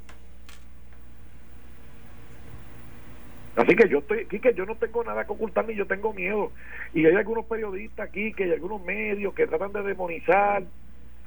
Así 3.56 3.76
que 3.76 3.88
yo 3.88 4.00
estoy, 4.00 4.26
que 4.26 4.54
yo 4.56 4.66
no 4.66 4.76
tengo 4.76 5.04
nada 5.04 5.26
que 5.26 5.32
ocultar 5.32 5.68
ni 5.68 5.76
yo 5.76 5.86
tengo 5.86 6.12
miedo. 6.14 6.52
Y 6.94 7.06
hay 7.06 7.16
algunos 7.16 7.46
periodistas 7.46 8.10
aquí, 8.10 8.34
que 8.34 8.46
hay 8.46 8.52
algunos 8.52 8.84
medios 8.84 9.34
que 9.34 9.46
tratan 9.46 9.72
de 9.74 9.84
demonizar 9.84 10.64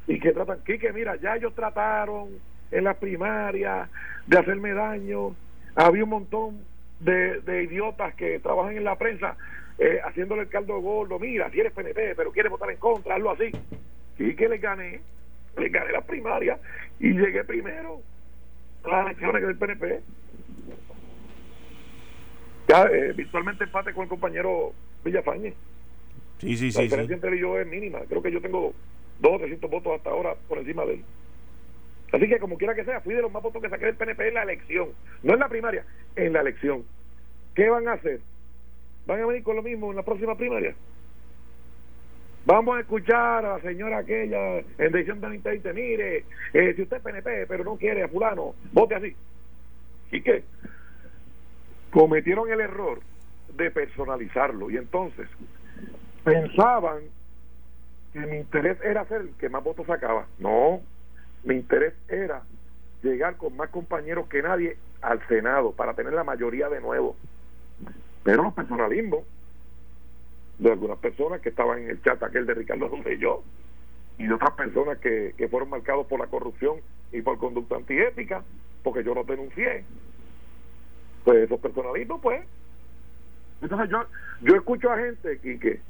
y 0.08 0.18
que 0.18 0.32
tratan, 0.32 0.60
que 0.64 0.92
mira, 0.92 1.16
ya 1.16 1.36
ellos 1.36 1.54
trataron 1.54 2.30
en 2.70 2.84
las 2.84 2.96
primarias 2.96 3.88
de 4.26 4.38
hacerme 4.38 4.72
daño, 4.72 5.34
había 5.76 6.04
un 6.04 6.10
montón 6.10 6.58
de, 7.00 7.40
idiotas 7.62 8.14
que 8.14 8.38
trabajan 8.40 8.76
en 8.76 8.84
la 8.84 8.96
prensa 8.96 9.36
eh, 9.78 10.00
haciéndole 10.04 10.42
el 10.42 10.48
caldo 10.48 10.80
gordo, 10.80 11.18
mira, 11.18 11.50
si 11.50 11.60
eres 11.60 11.72
PNP, 11.72 12.14
pero 12.16 12.32
quieres 12.32 12.50
votar 12.50 12.70
en 12.70 12.78
contra, 12.78 13.16
hazlo 13.16 13.30
así. 13.30 13.52
Y 14.18 14.34
que 14.34 14.48
le 14.48 14.58
gané, 14.58 15.00
le 15.58 15.68
gané 15.68 15.92
las 15.92 16.04
primarias 16.04 16.58
y 16.98 17.10
llegué 17.12 17.44
primero 17.44 18.00
a 18.84 18.88
las 18.88 19.06
elecciones 19.06 19.42
del 19.42 19.58
PNP. 19.58 20.00
Ya 22.68 22.84
eh, 22.86 23.12
virtualmente 23.12 23.64
empate 23.64 23.92
con 23.92 24.04
el 24.04 24.08
compañero 24.08 24.72
Villafañe. 25.04 25.54
Sí, 26.38 26.56
sí, 26.56 26.70
la 26.72 26.82
diferencia 26.82 27.14
entre 27.14 27.30
él 27.30 27.36
y 27.36 27.40
yo 27.40 27.58
es 27.58 27.66
mínima. 27.66 28.00
Creo 28.08 28.22
que 28.22 28.32
yo 28.32 28.40
tengo 28.40 28.74
dos 29.20 29.32
o 29.32 29.38
trescientos 29.38 29.70
votos 29.70 29.94
hasta 29.96 30.10
ahora 30.10 30.34
por 30.48 30.58
encima 30.58 30.84
de 30.84 30.94
él. 30.94 31.04
Así 32.12 32.28
que 32.28 32.38
como 32.38 32.56
quiera 32.56 32.74
que 32.74 32.84
sea, 32.84 33.00
fui 33.00 33.14
de 33.14 33.22
los 33.22 33.32
más 33.32 33.42
votos 33.42 33.62
que 33.62 33.68
saqué 33.68 33.86
del 33.86 33.96
PNP 33.96 34.28
en 34.28 34.34
la 34.34 34.42
elección, 34.42 34.88
no 35.22 35.34
en 35.34 35.40
la 35.40 35.48
primaria, 35.48 35.84
en 36.14 36.32
la 36.32 36.40
elección. 36.40 36.84
¿Qué 37.54 37.68
van 37.68 37.88
a 37.88 37.94
hacer? 37.94 38.20
¿Van 39.06 39.20
a 39.20 39.26
venir 39.26 39.42
con 39.42 39.56
lo 39.56 39.62
mismo 39.62 39.90
en 39.90 39.96
la 39.96 40.02
próxima 40.02 40.36
primaria? 40.36 40.74
Vamos 42.44 42.76
a 42.76 42.80
escuchar 42.80 43.44
a 43.44 43.56
la 43.56 43.60
señora 43.60 43.98
aquella 43.98 44.58
en 44.58 44.92
decisión 44.92 45.20
de 45.20 45.34
intente, 45.34 45.72
mire, 45.72 46.24
eh, 46.52 46.74
si 46.76 46.82
usted 46.82 46.98
es 46.98 47.02
PNP 47.02 47.46
pero 47.48 47.64
no 47.64 47.76
quiere 47.76 48.04
a 48.04 48.08
fulano, 48.08 48.54
vote 48.72 48.94
así. 48.94 49.16
¿Y 50.12 50.20
qué? 50.20 50.44
Cometieron 51.96 52.52
el 52.52 52.60
error 52.60 53.00
de 53.56 53.70
personalizarlo 53.70 54.68
y 54.68 54.76
entonces 54.76 55.26
pensaban 56.24 57.04
mi 58.12 58.36
interés 58.36 58.76
era 58.82 59.06
ser 59.06 59.22
el 59.22 59.30
que 59.38 59.48
más 59.48 59.64
votos 59.64 59.86
sacaba. 59.86 60.26
No, 60.38 60.82
mi 61.44 61.54
interés 61.54 61.94
era 62.08 62.42
llegar 63.02 63.38
con 63.38 63.56
más 63.56 63.70
compañeros 63.70 64.28
que 64.28 64.42
nadie 64.42 64.76
al 65.00 65.26
Senado 65.26 65.72
para 65.72 65.94
tener 65.94 66.12
la 66.12 66.22
mayoría 66.22 66.68
de 66.68 66.82
nuevo. 66.82 67.16
Pero 68.24 68.42
los 68.42 68.52
personalismos 68.52 69.24
de 70.58 70.72
algunas 70.72 70.98
personas 70.98 71.40
que 71.40 71.48
estaban 71.48 71.78
en 71.78 71.88
el 71.88 72.02
chat 72.02 72.22
aquel 72.22 72.44
de 72.44 72.52
Ricardo 72.52 72.90
yo 73.18 73.42
y 74.18 74.26
de 74.26 74.34
otras 74.34 74.52
personas 74.52 74.98
que, 74.98 75.32
que 75.38 75.48
fueron 75.48 75.70
marcados 75.70 76.06
por 76.08 76.20
la 76.20 76.26
corrupción 76.26 76.76
y 77.10 77.22
por 77.22 77.38
conducta 77.38 77.76
antiética, 77.76 78.44
porque 78.82 79.02
yo 79.02 79.14
los 79.14 79.26
denuncié. 79.26 79.86
Pues 81.26 81.38
esos 81.38 81.58
personalismos, 81.58 82.20
pues. 82.20 82.40
Entonces 83.60 83.90
yo, 83.90 84.04
yo 84.42 84.54
escucho 84.54 84.92
a 84.92 84.96
gente 84.96 85.40
que 85.40 85.80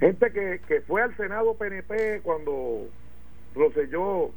gente 0.00 0.32
que, 0.32 0.60
que 0.66 0.80
fue 0.80 1.00
al 1.00 1.16
Senado 1.16 1.54
PNP 1.54 2.22
cuando 2.24 2.88
Roselló, 3.54 4.32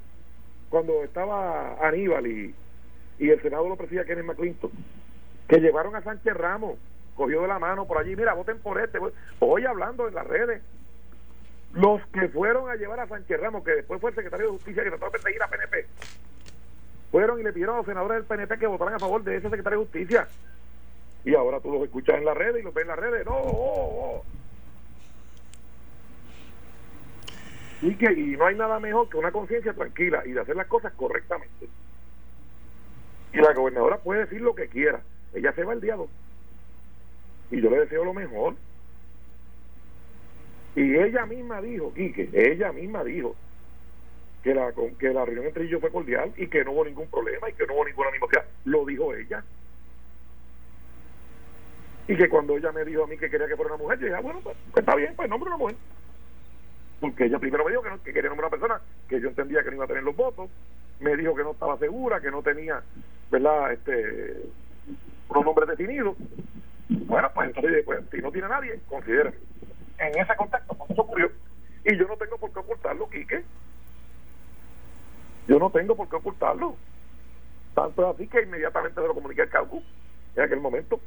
cuando 0.69 1.03
estaba 1.03 1.83
Aníbal 1.87 2.27
y, 2.27 2.53
y 3.17 3.29
el 3.31 3.41
Senado 3.41 3.67
lo 3.67 3.77
presidía 3.77 4.05
Kenneth 4.05 4.25
McClinton, 4.25 4.69
que 5.47 5.59
llevaron 5.59 5.95
a 5.95 6.03
Sánchez 6.03 6.35
Ramos, 6.35 6.77
cogió 7.15 7.41
de 7.41 7.47
la 7.47 7.57
mano 7.57 7.87
por 7.87 7.97
allí, 7.97 8.15
mira, 8.15 8.35
voten 8.35 8.59
por 8.59 8.79
este, 8.79 8.99
hoy 9.39 9.65
hablando 9.65 10.07
en 10.07 10.13
las 10.13 10.27
redes, 10.27 10.61
los 11.73 11.99
que 12.09 12.27
fueron 12.29 12.69
a 12.69 12.75
llevar 12.75 12.99
a 12.99 13.07
Sánchez 13.07 13.41
Ramos, 13.41 13.63
que 13.63 13.71
después 13.71 13.99
fue 13.99 14.11
el 14.11 14.15
secretario 14.15 14.45
de 14.45 14.51
Justicia 14.51 14.83
que 14.83 14.89
trató 14.89 15.05
de 15.05 15.11
perseguir 15.13 15.41
a 15.41 15.47
PNP, 15.47 15.87
fueron 17.11 17.39
y 17.39 17.43
le 17.43 17.53
pidieron 17.53 17.75
a 17.75 17.77
los 17.79 17.85
senadores 17.85 18.17
del 18.17 18.25
PNP 18.25 18.59
que 18.59 18.67
votaran 18.67 18.95
a 18.95 18.99
favor 18.99 19.23
de 19.23 19.37
ese 19.37 19.49
secretario 19.49 19.79
de 19.79 19.85
Justicia. 19.85 20.27
Y 21.23 21.35
ahora 21.35 21.59
tú 21.59 21.71
los 21.71 21.83
escuchas 21.83 22.17
en 22.17 22.25
las 22.25 22.37
redes 22.37 22.61
y 22.61 22.63
los 22.63 22.73
ves 22.73 22.83
en 22.83 22.87
las 22.87 22.99
redes. 22.99 23.25
No, 23.25 23.33
oh, 23.33 24.21
oh. 24.21 24.23
y 27.81 27.95
que 27.95 28.11
y 28.11 28.35
no 28.35 28.45
hay 28.45 28.55
nada 28.55 28.79
mejor 28.79 29.07
que 29.09 29.17
una 29.17 29.31
conciencia 29.31 29.73
tranquila 29.73 30.23
y 30.25 30.31
de 30.31 30.41
hacer 30.41 30.55
las 30.55 30.67
cosas 30.67 30.93
correctamente 30.93 31.67
Y 33.33 33.37
la 33.37 33.53
gobernadora 33.53 33.97
puede 33.97 34.21
decir 34.21 34.41
lo 34.41 34.55
que 34.55 34.67
quiera. 34.67 35.01
Ella 35.33 35.53
se 35.53 35.63
va 35.63 35.73
el 35.73 35.81
2. 35.81 36.09
Y 37.51 37.61
yo 37.61 37.69
le 37.69 37.79
deseo 37.79 38.03
lo 38.03 38.13
mejor. 38.13 38.55
Y 40.75 40.95
ella 40.95 41.25
misma 41.25 41.61
dijo, 41.61 41.93
Quique, 41.93 42.29
ella 42.33 42.71
misma 42.71 43.03
dijo 43.03 43.35
que 44.47 44.53
la, 44.53 44.73
que 44.97 45.13
la 45.13 45.25
reunión 45.25 45.47
entre 45.47 45.65
ellos 45.65 45.81
fue 45.81 45.91
cordial 45.91 46.31
y 46.37 46.47
que 46.47 46.63
no 46.63 46.71
hubo 46.71 46.85
ningún 46.85 47.07
problema 47.07 47.49
y 47.49 47.53
que 47.53 47.67
no 47.67 47.73
hubo 47.73 47.85
ninguna 47.85 48.07
animosidad. 48.07 48.45
Lo 48.63 48.85
dijo 48.85 49.13
ella. 49.13 49.43
Y 52.07 52.15
que 52.15 52.29
cuando 52.29 52.55
ella 52.55 52.71
me 52.71 52.85
dijo 52.85 53.03
a 53.03 53.07
mí 53.07 53.17
que 53.17 53.29
quería 53.29 53.45
que 53.45 53.57
fuera 53.57 53.73
una 53.73 53.83
mujer, 53.83 53.99
yo 53.99 54.05
dije, 54.05 54.17
ah, 54.17 54.21
bueno, 54.21 54.39
pues, 54.41 54.55
pues 54.71 54.81
está 54.81 54.95
bien, 54.95 55.13
pues 55.17 55.29
nombre 55.29 55.49
una 55.49 55.57
mujer. 55.57 55.75
Porque 57.01 57.25
ella 57.25 57.39
primero 57.39 57.65
me 57.65 57.71
dijo 57.71 57.83
que, 57.83 58.13
quería 58.13 58.29
nombrar 58.29 58.47
una 58.49 58.57
persona 58.57 58.81
que 59.09 59.19
yo 59.19 59.27
entendía 59.27 59.63
que 59.63 59.69
no 59.69 59.75
iba 59.75 59.83
a 59.83 59.89
tener 59.89 60.03
los 60.03 60.15
votos. 60.15 60.49
Me 61.01 61.17
dijo 61.17 61.35
que 61.35 61.43
no 61.43 61.51
estaba 61.51 61.77
segura, 61.77 62.21
que 62.21 62.31
no 62.31 62.41
tenía, 62.41 62.81
¿verdad?, 63.29 63.73
este, 63.73 64.43
unos 65.27 65.43
nombres 65.43 65.67
definidos. 65.67 66.15
Bueno, 66.87 67.29
pues 67.35 67.49
entonces, 67.49 67.83
pues, 67.83 67.99
si 68.11 68.19
no 68.19 68.31
tiene 68.31 68.47
nadie, 68.47 68.79
considera. 68.87 69.33
En 69.99 70.17
ese 70.17 70.35
contexto, 70.37 70.73
pues 70.73 70.91
eso 70.91 71.01
ocurrió. 71.01 71.31
Y 71.83 71.97
yo 71.97 72.07
no 72.07 72.15
tengo 72.15 72.37
por 72.37 72.53
qué 72.53 72.59
ocultarlo, 72.59 73.09
Quique. 73.09 73.43
Yo 75.47 75.59
no 75.59 75.69
tengo 75.69 75.95
por 75.95 76.09
qué 76.09 76.15
ocultarlo. 76.17 76.75
Tanto 77.73 78.09
así 78.09 78.27
que 78.27 78.41
inmediatamente 78.41 78.99
se 78.99 79.07
lo 79.07 79.13
comuniqué 79.13 79.43
al 79.43 79.49
Caucu 79.49 79.83
en 80.35 80.43
aquel 80.43 80.59
momento. 80.59 80.99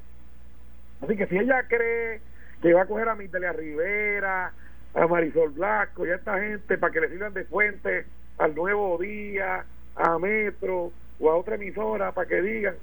Así 1.02 1.16
que 1.16 1.26
si 1.26 1.36
ella 1.36 1.66
cree 1.68 2.20
que 2.62 2.72
va 2.72 2.82
a 2.82 2.86
coger 2.86 3.08
a 3.08 3.14
Mitelia 3.14 3.52
Rivera, 3.52 4.52
a 4.94 5.06
Marisol 5.06 5.50
Blasco 5.50 6.06
y 6.06 6.10
a 6.10 6.16
esta 6.16 6.38
gente 6.38 6.78
para 6.78 6.92
que 6.92 7.00
le 7.00 7.08
sirvan 7.08 7.34
de 7.34 7.44
fuente 7.44 8.06
al 8.38 8.54
Nuevo 8.54 8.98
Día, 8.98 9.64
a 9.96 10.18
Metro 10.18 10.92
o 11.18 11.30
a 11.30 11.36
otra 11.36 11.56
emisora 11.56 12.12
para 12.12 12.28
que 12.28 12.40
digan, 12.40 12.74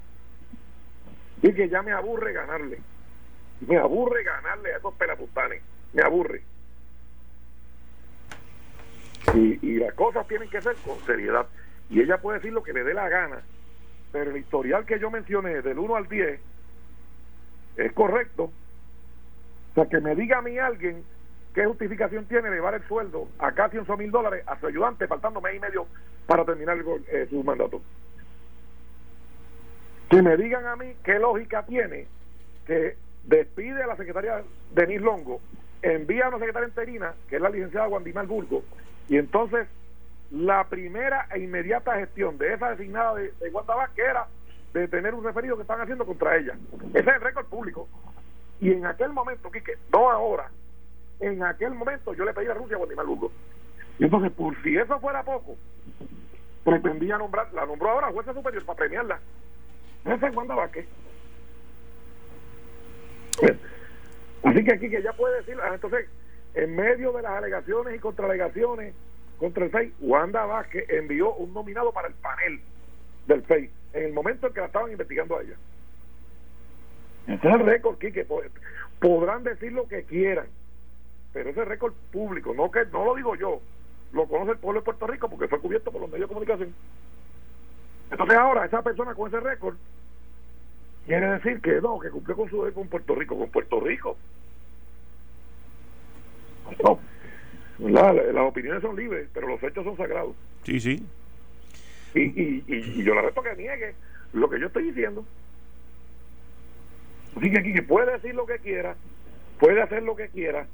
y 1.42 1.52
que 1.52 1.68
ya 1.68 1.82
me 1.82 1.92
aburre 1.92 2.32
ganarle. 2.32 2.80
Me 3.60 3.76
aburre 3.76 4.22
ganarle 4.22 4.74
a 4.74 4.78
esos 4.78 4.94
pelaputanes. 4.94 5.62
Me 5.92 6.02
aburre. 6.02 6.42
Y, 9.34 9.58
y 9.66 9.74
las 9.76 9.94
cosas 9.94 10.26
tienen 10.26 10.48
que 10.48 10.60
ser 10.60 10.76
con 10.76 10.98
seriedad. 11.00 11.46
Y 11.90 12.00
ella 12.00 12.18
puede 12.18 12.38
decir 12.38 12.52
lo 12.52 12.62
que 12.62 12.72
le 12.72 12.84
dé 12.84 12.94
la 12.94 13.08
gana. 13.08 13.40
Pero 14.12 14.30
el 14.30 14.36
historial 14.36 14.86
que 14.86 14.98
yo 14.98 15.10
mencioné, 15.10 15.62
del 15.62 15.78
1 15.78 15.96
al 15.96 16.08
10, 16.08 16.40
es 17.76 17.92
correcto. 17.92 18.44
O 18.44 19.74
sea, 19.74 19.86
que 19.86 20.00
me 20.00 20.14
diga 20.14 20.38
a 20.38 20.42
mí 20.42 20.58
alguien 20.58 21.04
qué 21.54 21.66
justificación 21.66 22.26
tiene 22.26 22.50
llevar 22.50 22.74
el 22.74 22.82
sueldo 22.84 23.28
a 23.38 23.52
casi 23.52 23.78
11 23.78 23.96
mil 23.96 24.10
dólares 24.10 24.44
a 24.46 24.58
su 24.58 24.66
ayudante, 24.66 25.06
faltando 25.06 25.40
mes 25.40 25.56
y 25.56 25.60
medio 25.60 25.86
para 26.26 26.44
terminar 26.44 26.78
eh, 27.08 27.26
su 27.30 27.42
mandato. 27.42 27.80
Que 30.08 30.22
me 30.22 30.36
digan 30.36 30.66
a 30.66 30.76
mí 30.76 30.94
qué 31.04 31.18
lógica 31.18 31.64
tiene 31.66 32.06
que 32.66 32.96
despide 33.24 33.82
a 33.82 33.86
la 33.86 33.96
secretaria 33.96 34.42
Denise 34.74 35.00
Longo, 35.00 35.40
envía 35.82 36.26
a 36.26 36.28
una 36.28 36.38
secretaria 36.38 36.68
interina, 36.68 37.14
que 37.28 37.36
es 37.36 37.42
la 37.42 37.50
licenciada 37.50 37.86
Guandimar 37.86 38.26
Burgo, 38.26 38.62
y 39.08 39.16
entonces 39.16 39.68
la 40.30 40.64
primera 40.64 41.26
e 41.34 41.40
inmediata 41.40 41.96
gestión 41.96 42.36
de 42.38 42.52
esa 42.52 42.70
designada 42.70 43.14
de, 43.14 43.32
de 43.40 43.52
que 43.94 44.02
era 44.02 44.26
de 44.74 44.88
tener 44.88 45.14
un 45.14 45.24
referido 45.24 45.56
que 45.56 45.62
están 45.62 45.80
haciendo 45.80 46.04
contra 46.04 46.36
ella. 46.36 46.54
Ese 46.90 46.98
es 46.98 47.16
el 47.16 47.20
récord 47.20 47.46
público. 47.46 47.88
Y 48.60 48.72
en 48.72 48.84
aquel 48.84 49.12
momento, 49.12 49.50
Quique, 49.50 49.78
no 49.92 50.10
ahora, 50.10 50.50
en 51.20 51.42
aquel 51.42 51.74
momento 51.74 52.12
yo 52.14 52.24
le 52.24 52.34
pedí 52.34 52.46
a 52.48 52.54
Rusia 52.54 52.76
a 52.76 52.78
Guatemala 52.78 53.08
Lugo. 53.08 53.32
Y 53.98 54.04
entonces, 54.04 54.30
por 54.32 54.60
si 54.62 54.76
eso 54.76 54.98
fuera 55.00 55.22
poco, 55.22 55.56
pretendía 56.64 57.18
nombrar, 57.18 57.52
la 57.54 57.66
nombró 57.66 57.90
ahora 57.90 58.12
jueza 58.12 58.34
superior 58.34 58.64
para 58.64 58.76
premiarla. 58.76 59.20
Ese 60.04 60.26
es 60.26 60.36
Wanda 60.36 60.54
Vázquez. 60.54 60.86
Así 64.44 64.64
que 64.64 64.72
aquí 64.72 64.90
que 64.90 65.02
ya 65.02 65.12
puede 65.12 65.38
decir, 65.38 65.56
ah, 65.62 65.70
entonces, 65.74 66.08
en 66.58 66.74
medio 66.74 67.12
de 67.12 67.22
las 67.22 67.32
alegaciones 67.32 67.94
y 67.94 68.00
contraalegaciones 68.00 68.92
contra 69.38 69.64
el 69.64 69.70
FEI, 69.70 69.94
Wanda 70.00 70.44
Vázquez 70.44 70.90
envió 70.90 71.32
un 71.34 71.54
nominado 71.54 71.92
para 71.92 72.08
el 72.08 72.14
panel 72.14 72.60
del 73.28 73.42
FEI 73.42 73.70
en 73.92 74.04
el 74.06 74.12
momento 74.12 74.48
en 74.48 74.52
que 74.52 74.60
la 74.60 74.66
estaban 74.66 74.90
investigando 74.90 75.38
a 75.38 75.42
ella. 75.42 75.54
Ese 77.28 77.48
es 77.48 77.54
el 77.54 77.60
récord, 77.60 77.98
Quique. 77.98 78.26
Podrán 78.98 79.44
decir 79.44 79.72
lo 79.72 79.86
que 79.86 80.02
quieran, 80.02 80.46
pero 81.32 81.50
ese 81.50 81.64
récord 81.64 81.94
público, 82.10 82.52
no 82.52 82.72
que 82.72 82.84
no 82.86 83.04
lo 83.04 83.14
digo 83.14 83.36
yo, 83.36 83.60
lo 84.12 84.26
conoce 84.26 84.52
el 84.52 84.58
pueblo 84.58 84.80
de 84.80 84.84
Puerto 84.84 85.06
Rico 85.06 85.30
porque 85.30 85.46
fue 85.46 85.60
cubierto 85.60 85.92
por 85.92 86.00
los 86.00 86.10
medios 86.10 86.28
de 86.28 86.34
comunicación. 86.34 86.74
Entonces 88.10 88.36
ahora 88.36 88.64
esa 88.64 88.82
persona 88.82 89.14
con 89.14 89.28
ese 89.28 89.38
récord 89.38 89.76
quiere 91.06 91.30
decir 91.30 91.60
que 91.60 91.80
no, 91.80 92.00
que 92.00 92.10
cumplió 92.10 92.36
con 92.36 92.50
su 92.50 92.56
deber 92.56 92.72
con 92.72 92.88
Puerto 92.88 93.14
Rico, 93.14 93.38
con 93.38 93.48
Puerto 93.50 93.78
Rico. 93.78 94.16
No, 97.78 98.12
las 98.12 98.46
opiniones 98.46 98.82
son 98.82 98.96
libres, 98.96 99.28
pero 99.32 99.48
los 99.48 99.62
hechos 99.62 99.84
son 99.84 99.96
sagrados. 99.96 100.34
Sí, 100.64 100.80
sí. 100.80 101.04
Y, 102.14 102.20
y, 102.20 102.64
y, 102.66 103.04
yo 103.04 103.14
le 103.14 103.22
reto 103.22 103.42
que 103.42 103.54
niegue 103.54 103.94
lo 104.32 104.48
que 104.48 104.58
yo 104.58 104.66
estoy 104.66 104.84
diciendo. 104.84 105.24
Así 107.36 107.50
que 107.50 107.58
aquí 107.58 107.80
puede 107.82 108.12
decir 108.12 108.34
lo 108.34 108.46
que 108.46 108.58
quiera, 108.58 108.96
puede 109.60 109.80
hacer 109.82 110.02
lo 110.02 110.16
que 110.16 110.28
quiera, 110.28 110.66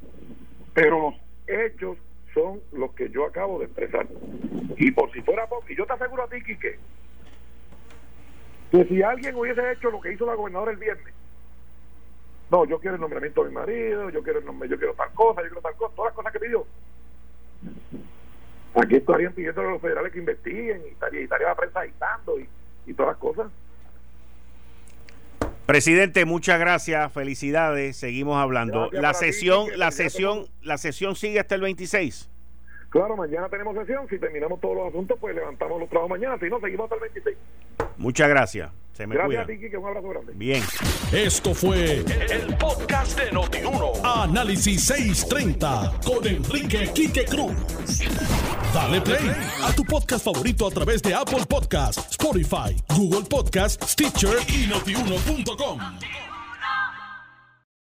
pero 0.72 1.00
los 1.00 1.14
hechos 1.46 1.98
son 2.32 2.60
los 2.72 2.92
que 2.94 3.10
yo 3.10 3.26
acabo 3.26 3.58
de 3.58 3.66
expresar. 3.66 4.06
Y 4.76 4.90
por 4.90 5.12
si 5.12 5.20
fuera 5.22 5.46
poco, 5.46 5.64
y 5.68 5.76
yo 5.76 5.86
te 5.86 5.92
aseguro 5.92 6.24
a 6.24 6.28
ti, 6.28 6.42
Quique, 6.42 6.78
que 8.70 8.84
si 8.86 9.02
alguien 9.02 9.34
hubiese 9.36 9.72
hecho 9.72 9.90
lo 9.90 10.00
que 10.00 10.12
hizo 10.12 10.26
la 10.26 10.34
gobernadora 10.34 10.72
el 10.72 10.78
viernes, 10.78 11.13
no, 12.54 12.64
yo 12.66 12.78
quiero 12.78 12.94
el 12.94 13.00
nombramiento 13.00 13.42
de 13.42 13.48
mi 13.48 13.54
marido, 13.56 14.10
yo 14.10 14.22
quiero 14.22 14.38
el 14.38 14.44
nombre, 14.44 14.68
yo 14.68 14.78
quiero 14.78 14.94
tal 14.94 15.10
cosa, 15.12 15.42
yo 15.42 15.48
quiero 15.48 15.60
tal 15.60 15.74
cosa, 15.74 15.94
todas 15.96 16.10
las 16.10 16.16
cosas 16.16 16.32
que 16.32 16.38
pidió, 16.38 16.64
Aquí 18.76 18.96
estarían 18.96 19.32
pidiendo 19.32 19.60
a 19.60 19.64
los 19.64 19.80
federales 19.80 20.12
que 20.12 20.18
investiguen 20.18 20.82
y 20.86 20.90
estaría, 20.90 21.20
estaría 21.20 21.46
la 21.48 21.54
prensa 21.54 21.80
agitando 21.80 22.38
y, 22.38 22.48
y 22.86 22.94
todas 22.94 23.12
las 23.12 23.18
cosas. 23.18 23.46
Presidente, 25.66 26.24
muchas 26.24 26.60
gracias, 26.60 27.12
felicidades, 27.12 27.96
seguimos 27.96 28.36
hablando. 28.36 28.90
la 28.92 29.14
sesión, 29.14 29.68
la 29.76 29.90
sesión, 29.90 30.46
la 30.62 30.76
sesión 30.78 31.16
sigue 31.16 31.40
hasta 31.40 31.54
el 31.54 31.60
26. 31.60 32.28
Claro, 32.90 33.16
mañana 33.16 33.48
tenemos 33.48 33.74
sesión, 33.76 34.06
si 34.08 34.18
terminamos 34.18 34.60
todos 34.60 34.76
los 34.76 34.88
asuntos, 34.88 35.18
pues 35.20 35.34
levantamos 35.34 35.80
los 35.80 35.88
trabajos 35.88 36.10
mañana, 36.10 36.38
si 36.38 36.48
no, 36.48 36.60
seguimos 36.60 36.84
hasta 36.84 36.96
el 36.96 37.12
26. 37.12 37.36
Muchas 37.96 38.28
gracias. 38.28 38.83
Se 38.94 39.08
me 39.08 39.16
gracias 39.16 39.42
a 39.42 39.46
ti, 39.46 39.58
que 39.58 39.76
un 39.76 39.86
abrazo 39.86 40.08
grande. 40.08 40.32
Bien. 40.36 40.62
Esto 41.12 41.52
fue 41.52 42.04
el, 42.30 42.56
podcast 42.56 43.18
de 43.18 43.32
Notiuno. 43.32 43.92
Análisis 44.04 44.84
630 44.84 46.00
con 46.06 46.24
Enrique 46.24 46.90
Quique 46.94 47.24
Cruz. 47.24 47.54
Dale 48.72 49.00
play 49.00 49.32
a 49.64 49.72
tu 49.72 49.84
podcast 49.84 50.24
favorito 50.24 50.68
a 50.68 50.70
través 50.70 51.02
de 51.02 51.12
Apple 51.12 51.44
Podcasts, 51.48 52.12
Spotify, 52.12 52.76
Google 52.96 53.22
Podcasts, 53.28 53.92
Stitcher 53.92 54.36
y 54.48 54.68
notiuno.com. 54.68 55.80